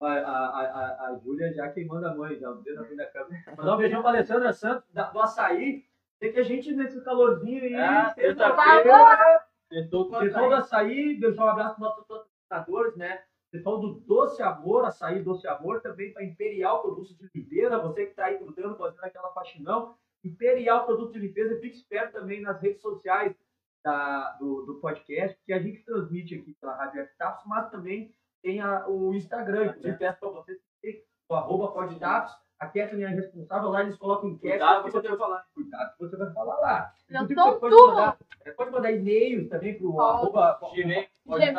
[0.00, 3.06] A, a, a, a Júlia já queimando a mãe, já, o dedo na frente da
[3.06, 3.42] câmera.
[3.56, 5.84] Mandar um beijão pra Alessandra Santos, da- do açaí.
[6.20, 7.74] Tem que a gente nesse calorzinho aí.
[7.74, 13.22] Ah, sexta-feira, Tentou com do açaí, deixar um abraço para nossos patrocinadores, né?
[13.50, 18.10] Pessoal do Doce Amor, açaí Doce Amor, também para Imperial Produtos de Oliveira, você que
[18.10, 19.96] está aí grudando, fazendo aquela faxinão.
[20.24, 21.60] Imperial Produto de Limpeza.
[21.60, 23.34] Fique esperto também nas redes sociais
[23.82, 28.60] da, do, do podcast, que a gente transmite aqui pela Rádio F-Taps, mas também tem
[28.60, 29.66] a, o Instagram.
[29.66, 32.32] Inclusive, peço para vocês que o arroba podtaps.
[32.58, 34.58] A Kathleen é responsável, lá eles colocam enquete.
[34.58, 35.46] Cuidado que você vai falar.
[35.54, 36.94] Cuidado que você vai falar lá.
[37.08, 37.86] Eu Inclusive, você pode tu.
[37.86, 41.54] mandar, é, pode mandar e-mails também para o arroba Gmail, Gmail.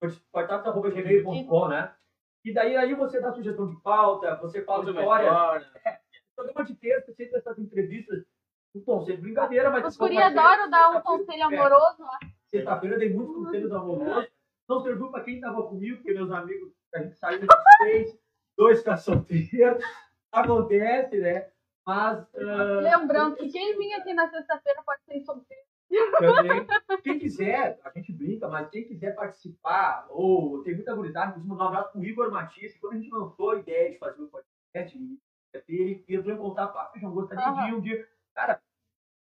[0.00, 1.92] Contatos, portados.gmail.com, né?
[2.44, 5.26] E daí aí você dá sugestão de pauta, você fala uma história.
[5.26, 6.00] história.
[6.36, 8.24] Programa de texto, sempre essas entrevistas,
[8.74, 9.86] estão sendo brincadeira, mas...
[9.86, 12.18] Os guri adoram dar um Sexta-feira- conselho é, amoroso lá.
[12.50, 14.30] Sexta-feira eu dei muitos conselhos amorosos.
[14.68, 17.46] Não serviu para quem estava comigo, porque meus amigos, a gente saiu de
[17.78, 18.18] seis,
[18.56, 19.82] dois ficaram solteiros.
[20.30, 21.48] Acontece, né?
[21.86, 22.18] Mas.
[22.36, 25.62] ah, Lembrando que quem vinha aqui na sexta-feira pode ser solteiro.
[26.18, 26.66] também.
[27.02, 31.64] Quem quiser, a gente brinca, mas quem quiser participar, ou tem muita gurizada, vou mandar
[31.64, 34.28] um abraço pro Igor Matias, que quando a gente lançou a ideia de fazer o
[34.28, 34.98] podcast,
[35.68, 38.08] ele entrou em contato, ah, João, gostaria de ir um dia.
[38.34, 38.60] Cara,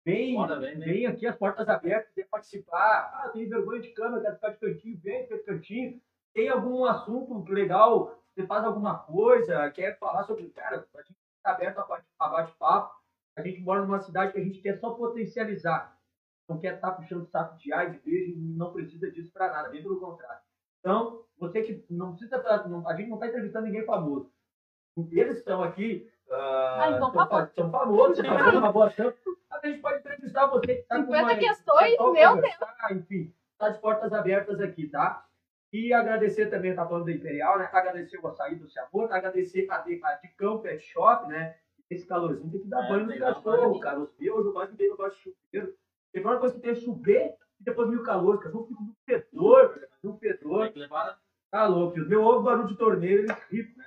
[0.04, 0.88] vem, Bora, vem, vem.
[0.92, 3.10] vem aqui, as portas abertas, quer participar.
[3.14, 6.00] Ah, tem vergonha de câmera, quer ficar de cantinho, vem, fica de cantinho.
[6.34, 10.48] Tem algum assunto legal, você faz alguma coisa, quer falar sobre.
[10.50, 12.94] Cara, a gente está aberto a bate- a bate-papo.
[13.36, 15.98] A gente mora numa cidade que a gente quer só potencializar
[16.48, 19.82] não quer estar puxando saco de ar, de beijo, não precisa disso para nada, bem
[19.82, 20.40] pelo contrário.
[20.80, 24.30] Então, você que não precisa, tá- não- a gente não está entrevistando ninguém famoso.
[25.10, 28.92] Eles estão aqui, ah, Ah, então são, tá são famosos, estão fazendo uma boa.
[28.96, 32.40] Mas a gente pode entrevistar você que está 50 questões, meu Deus.
[32.90, 35.24] Enfim, está de portas abertas aqui, tá?
[35.72, 37.68] E agradecer também, tá falando da Imperial, né?
[37.72, 41.56] Agradecer o açaí do Sabor, agradecer a de, a de Cão Pet Shop, né?
[41.88, 43.80] Esse calorzinho tem que dar É, banho no tem que cachorro, banho.
[43.80, 44.00] cara.
[44.00, 45.74] Os meus, eu quase não gosto de chuveiro.
[46.12, 48.36] Tem uma coisa que tem é chover e depois vem o calor.
[48.36, 50.64] O cachorro fica no fedor, velho, no fedor.
[50.64, 51.18] Tem que levar
[51.52, 51.98] Tá louco.
[51.98, 53.84] E o meu ovo barulho de torneiro, ele rico, né?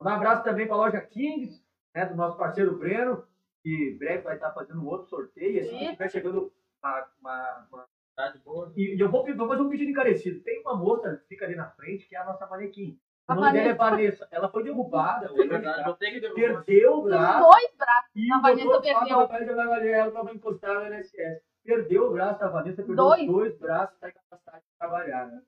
[0.00, 1.62] Um abraço também para a loja Kings,
[1.94, 2.06] né?
[2.06, 3.22] Do nosso parceiro Breno,
[3.62, 5.60] que em breve vai estar fazendo um outro sorteio.
[5.60, 5.84] Assim Isso.
[5.84, 6.50] estiver chegando
[6.82, 8.72] uma, uma, uma cidade boa.
[8.74, 10.42] e, e eu vou, vou fazer um pedido encarecido.
[10.42, 12.98] Tem uma moça que fica ali na frente, que é a nossa manequim.
[13.28, 14.26] O A nome dela é Vanessa.
[14.30, 16.64] Ela foi derrubada, É verdade, eu tenho que devolver.
[16.64, 17.50] perdeu o braço.
[17.50, 18.10] dois braços.
[18.16, 19.28] E A o Vanessa perdeu.
[19.28, 21.51] Vai ela, ela estava encostada no NSS.
[21.64, 23.22] Perdeu o braço, a Vanessa perdeu Dois.
[23.22, 25.26] os dois braços, está incapacitada de trabalhar.
[25.28, 25.42] Né?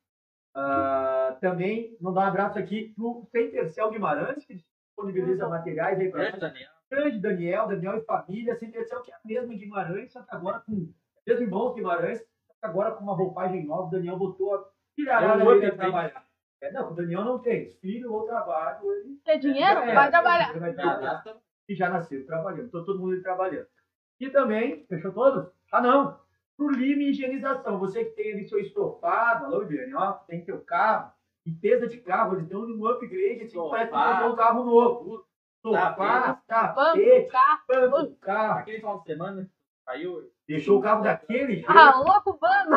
[0.54, 6.40] Ah, também, mandar um abraço aqui pro Centercel Guimarães, que disponibiliza materiais aí para Grande
[6.40, 6.70] Daniel.
[6.90, 10.60] grande Daniel, Daniel e família, Centercel que é a mesma em Guimarães, só que agora
[10.60, 10.88] com
[11.26, 15.42] mesmo irmãos Guimarães, só que agora com uma roupagem nova, o Daniel botou a tirarada
[15.42, 15.76] É dele a upgrade.
[15.76, 16.24] trabalhar.
[16.62, 19.80] É, não, o Daniel não tem filho ou trabalho, ele Quer dinheiro?
[19.80, 20.58] É, Vai trabalhar.
[20.58, 21.24] vai trabalhar
[21.68, 22.66] e já nasceu trabalhando.
[22.66, 23.66] Então todo mundo trabalhando.
[24.20, 25.52] E também, fechou todos?
[25.74, 26.16] Ah, não.
[26.56, 27.80] Pro Lime Higienização.
[27.80, 31.10] Você que tem ali seu estofado, alô, Viviane, ó, tem seu carro,
[31.44, 33.70] limpeza de carro, eles dão um upgrade, assim, Sofá.
[33.70, 35.26] parece que comprou um carro novo.
[35.60, 37.64] Sofá, tapete, carro.
[37.66, 38.58] banco do carro.
[38.60, 39.50] Aquele final de semana
[39.84, 40.30] saiu.
[40.46, 41.72] Deixou o carro daquele jeito.
[41.72, 42.70] Ah, louco, bando.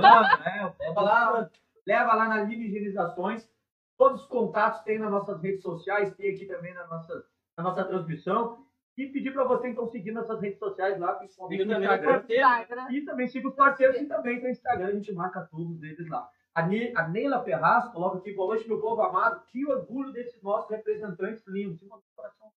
[0.00, 1.50] Mano, é, leva, lá,
[1.84, 3.50] leva lá na Lime Higienizações.
[3.98, 7.24] Todos os contatos tem nas nossas redes sociais, tem aqui também na nossa,
[7.56, 8.64] na nossa transmissão.
[8.96, 12.24] E pedir para você, então, seguir nossas redes sociais lá, principalmente no Instagram.
[12.28, 12.86] Instagram.
[12.92, 16.28] E também siga os parceiros que também tem Instagram, a gente marca todos eles lá.
[16.54, 19.44] A, Ne a Neila Ferraz coloca aqui, boa noite, meu povo amado.
[19.46, 21.82] Que orgulho desses nossos representantes lindos.
[21.82, 22.52] Uma coração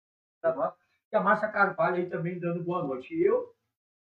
[0.43, 0.77] da nossa.
[1.11, 3.15] E a Márcia Carvalho aí também dando boa noite.
[3.15, 3.53] E eu,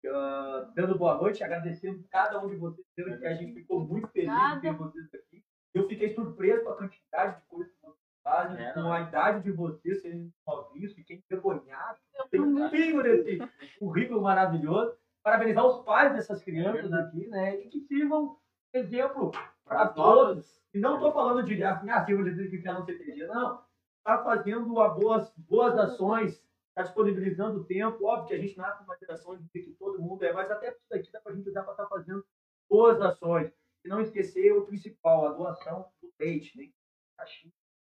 [0.07, 4.33] ah, dando boa noite, agradecendo cada um de vocês, que a gente ficou muito feliz
[4.55, 5.45] de ter vocês aqui.
[5.75, 9.51] Eu fiquei surpreso com a quantidade de coisas que vocês É, com a idade de
[9.51, 11.99] vocês, serem novinhos, fiquei envergonhado.
[12.31, 13.39] Tem um pingo desse
[13.79, 14.97] currículo maravilhoso.
[15.25, 17.57] Parabenizar os pais dessas crianças aqui, né?
[17.61, 18.37] E que sirvam
[18.73, 19.33] exemplo
[19.65, 20.63] para todos.
[20.73, 23.63] E não estou falando de assim, ah, Silvio dizer que quer não CTG, não.
[23.99, 28.05] Está fazendo a boas, boas ações, está disponibilizando tempo.
[28.05, 30.81] Óbvio que a gente nasce numa geração de que todo mundo é, mas até isso
[30.91, 32.25] daqui dá para a gente usar para estar fazendo
[32.69, 33.53] boas ações.
[33.85, 36.72] E não esquecer o principal, a doação do leite, né?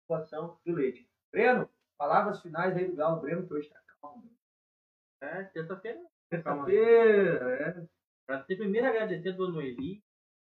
[0.08, 1.10] Doação do leite.
[1.32, 3.22] Breno, palavras finais aí do Galo.
[3.22, 4.30] Breno, que hoje está calmo.
[5.22, 6.00] É, terça-feira.
[6.30, 7.88] Terça-feira, é.
[8.26, 10.04] Pra ter primeiro agradecer a Dona Eli.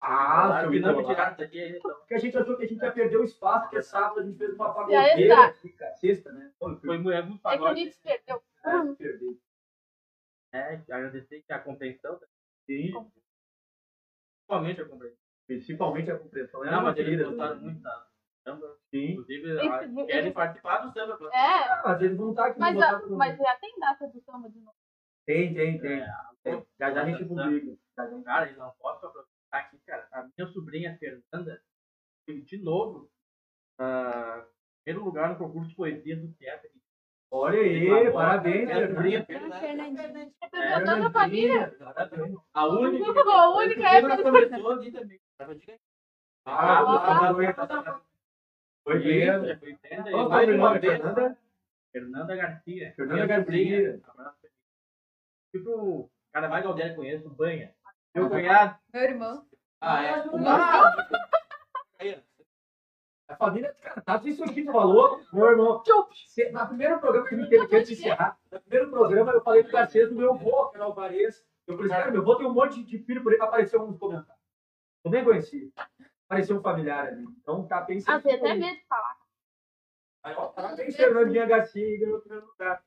[0.01, 1.59] Ah, seu não me tiraram daqui.
[1.77, 1.95] Então.
[1.95, 4.37] Porque a gente achou que a gente ia perder o espaço, porque sábado a gente
[4.37, 4.73] fez uma aí,
[5.29, 5.53] pagodeira.
[5.95, 6.51] Sexta, né?
[6.59, 7.79] Foi, Foi muito, é muito É que a pagode.
[7.79, 8.43] gente se perdeu.
[8.61, 8.95] foi.
[8.95, 9.39] Perdi.
[10.51, 12.19] É, agradecer a compreensão.
[12.65, 12.91] Sim,
[14.45, 15.17] Principalmente a compreensão.
[15.47, 16.65] principalmente a compreensão.
[16.65, 17.61] É Não, mas eles querida, gostaram né?
[17.61, 18.07] muito da
[18.43, 18.77] samba.
[18.89, 19.11] Sim.
[19.11, 21.17] Inclusive, Esse, querem participar do samba.
[21.33, 21.37] É.
[21.37, 22.59] Ah, mas eles vão estar aqui.
[22.59, 22.75] Mas,
[23.09, 24.77] mas já tem data do samba de novo.
[25.25, 26.01] Tem, tem, tem.
[26.01, 26.13] É,
[26.43, 26.65] tem.
[26.79, 27.77] já já a gente publica.
[28.25, 29.05] Cara, eu não posso.
[29.05, 30.07] aproveitar aqui, cara.
[30.11, 31.61] A minha sobrinha Fernanda,
[32.27, 33.09] de novo,
[33.79, 34.45] uh,
[34.83, 36.69] primeiro lugar no concurso de poesia do teatro.
[37.31, 39.25] Olha aí, parabéns, Fernandinha.
[39.25, 40.31] Fernandinha.
[40.41, 41.77] Representando a família.
[42.53, 43.21] A única.
[43.31, 44.01] A única é.
[44.01, 45.19] A única começou ali também.
[46.45, 47.29] Ah, ah, ah,
[47.69, 48.01] ah,
[48.85, 51.37] Oi 80 Oi, mais Fernanda?
[51.91, 52.93] Fernanda Garcia.
[52.95, 54.01] Fernanda Garcia.
[55.51, 57.73] Tipo, cara mais Galdério conheço, banha.
[58.13, 58.77] Meu cunhado.
[58.93, 59.47] Meu irmão.
[59.79, 60.09] Ah, é.
[60.09, 62.23] Ah, o meu
[63.27, 65.81] a família descartável, isso aqui tu falou, meu irmão.
[66.51, 70.09] Na primeiro programa que me teve que encerrar, no primeiro programa eu falei do Garcês
[70.09, 71.43] do meu avô, que era o Varese.
[71.65, 74.43] Eu falei, cara, meu avô tem um monte de filho por aí, apareceu nos comentários.
[75.03, 75.69] Eu nem conhecia.
[76.25, 77.25] Apareceu um familiar ali.
[77.41, 79.17] Então tá bem Ah, tem até medo de falar.
[80.23, 82.81] Aí, ó, Parabéns, Fernandinha Garcia, e ganhou o primeiro lugar.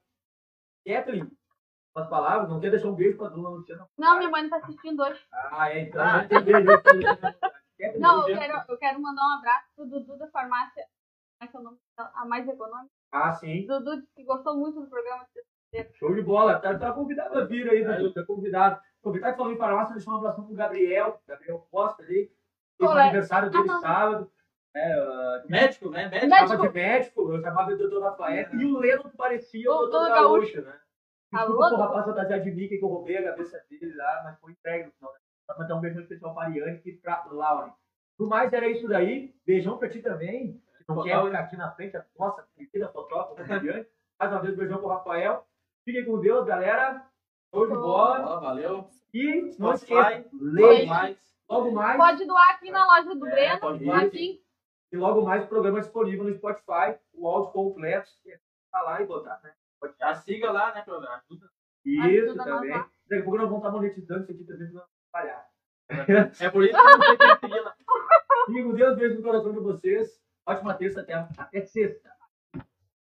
[0.87, 1.31] Kathleen,
[1.95, 3.87] umas palavras, não quer deixar um beijo pra dona Luciana.
[3.99, 5.21] Não, minha mãe não tá assistindo hoje.
[5.33, 6.01] Ah, é, então.
[6.01, 6.23] Ah.
[6.23, 6.67] não tem beijo.
[7.79, 10.85] Kathleen, Não, eu quero, eu quero mandar um abraço pro Dudu da farmácia.
[11.39, 11.79] Como é que é o nome?
[11.97, 12.13] dela?
[12.15, 12.95] A mais econômica.
[13.13, 13.67] Ah, sim.
[13.67, 15.27] Dudu disse que gostou muito do programa.
[15.93, 16.59] Show de bola.
[16.59, 18.15] Tá, tá convidado a vir aí, Dudu.
[18.15, 18.81] Tá convidado.
[19.01, 21.21] Aproveitar que falou em farmácia, deixar um abração pro Gabriel.
[21.27, 22.33] Gabriel Costa ali.
[22.81, 24.31] O aniversário dele Ah, sábado.
[24.75, 26.09] É, ah, Médico, né?
[26.09, 26.27] Médico.
[26.31, 26.49] Médico.
[26.49, 28.49] Tava de médico, eu chamava de doutor Rafael.
[28.55, 30.79] E o Leno parecia o O doutor Gaúcho, né?
[31.33, 34.53] Alô, o rapaz fantasiado de Mickey que eu roubei a cabeça dele lá, mas foi
[34.53, 35.13] entregue no final.
[35.51, 37.73] Só mandar um beijão especial pra Ariane e pra Lauren.
[38.19, 39.35] No mais, era isso daí.
[39.47, 40.55] Beijão pra ti também.
[40.55, 43.87] que Não quer ficar aqui na frente, a nossa querida fotógrafa da Ariane.
[44.19, 45.47] Mais uma vez, beijão pro Rafael.
[45.85, 47.03] Fiquem com Deus, galera.
[47.53, 48.37] Show de bola.
[48.37, 48.89] Ó, valeu.
[49.13, 50.87] E não esqueça, leia.
[50.87, 51.36] mais.
[51.49, 51.97] Logo mais.
[51.97, 53.61] Pode doar aqui na loja do É, Breno.
[53.61, 54.05] pode doar.
[54.05, 54.43] Aqui.
[54.93, 56.99] E logo mais, o programa disponível no Spotify.
[57.13, 58.09] O áudio completo.
[58.27, 58.39] É
[58.71, 59.53] só lá e botar, né?
[59.99, 61.51] Já siga lá, né, ajuda.
[61.85, 62.71] Isso também.
[62.71, 65.49] Daqui a pouco nós vamos estar monetizando isso aqui também pra não falhar.
[66.41, 67.77] É por isso que eu não sei quem seguir lá.
[68.47, 70.21] Com Deus, beijo no coração de vocês.
[70.45, 72.11] Ótima terça até, até sexta.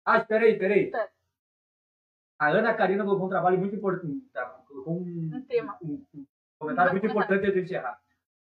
[0.05, 0.91] Ah, espera aí, espera aí.
[0.91, 1.09] Tá.
[2.39, 4.27] A Ana Karina colocou um trabalho muito importante.
[4.33, 4.45] Tá?
[4.67, 5.79] Colocou um, Um tema.
[5.83, 6.27] um- um
[6.59, 8.01] comentário muito importante antes de encerrar.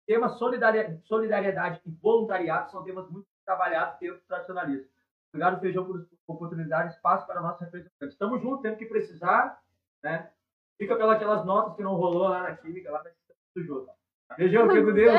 [0.05, 4.87] Tema solidaria- solidariedade e voluntariado são temas muito trabalhados do tradicionalismo.
[5.29, 8.13] Obrigado, Feijão, por oportunidade, espaço para nossos representantes.
[8.13, 9.59] Estamos juntos, sempre que precisar.
[10.03, 10.29] Né?
[10.77, 13.93] Fica pelas aquelas notas que não rolou lá na química, lá, estamos juntos.
[14.37, 15.13] Beijão, fica com Deus.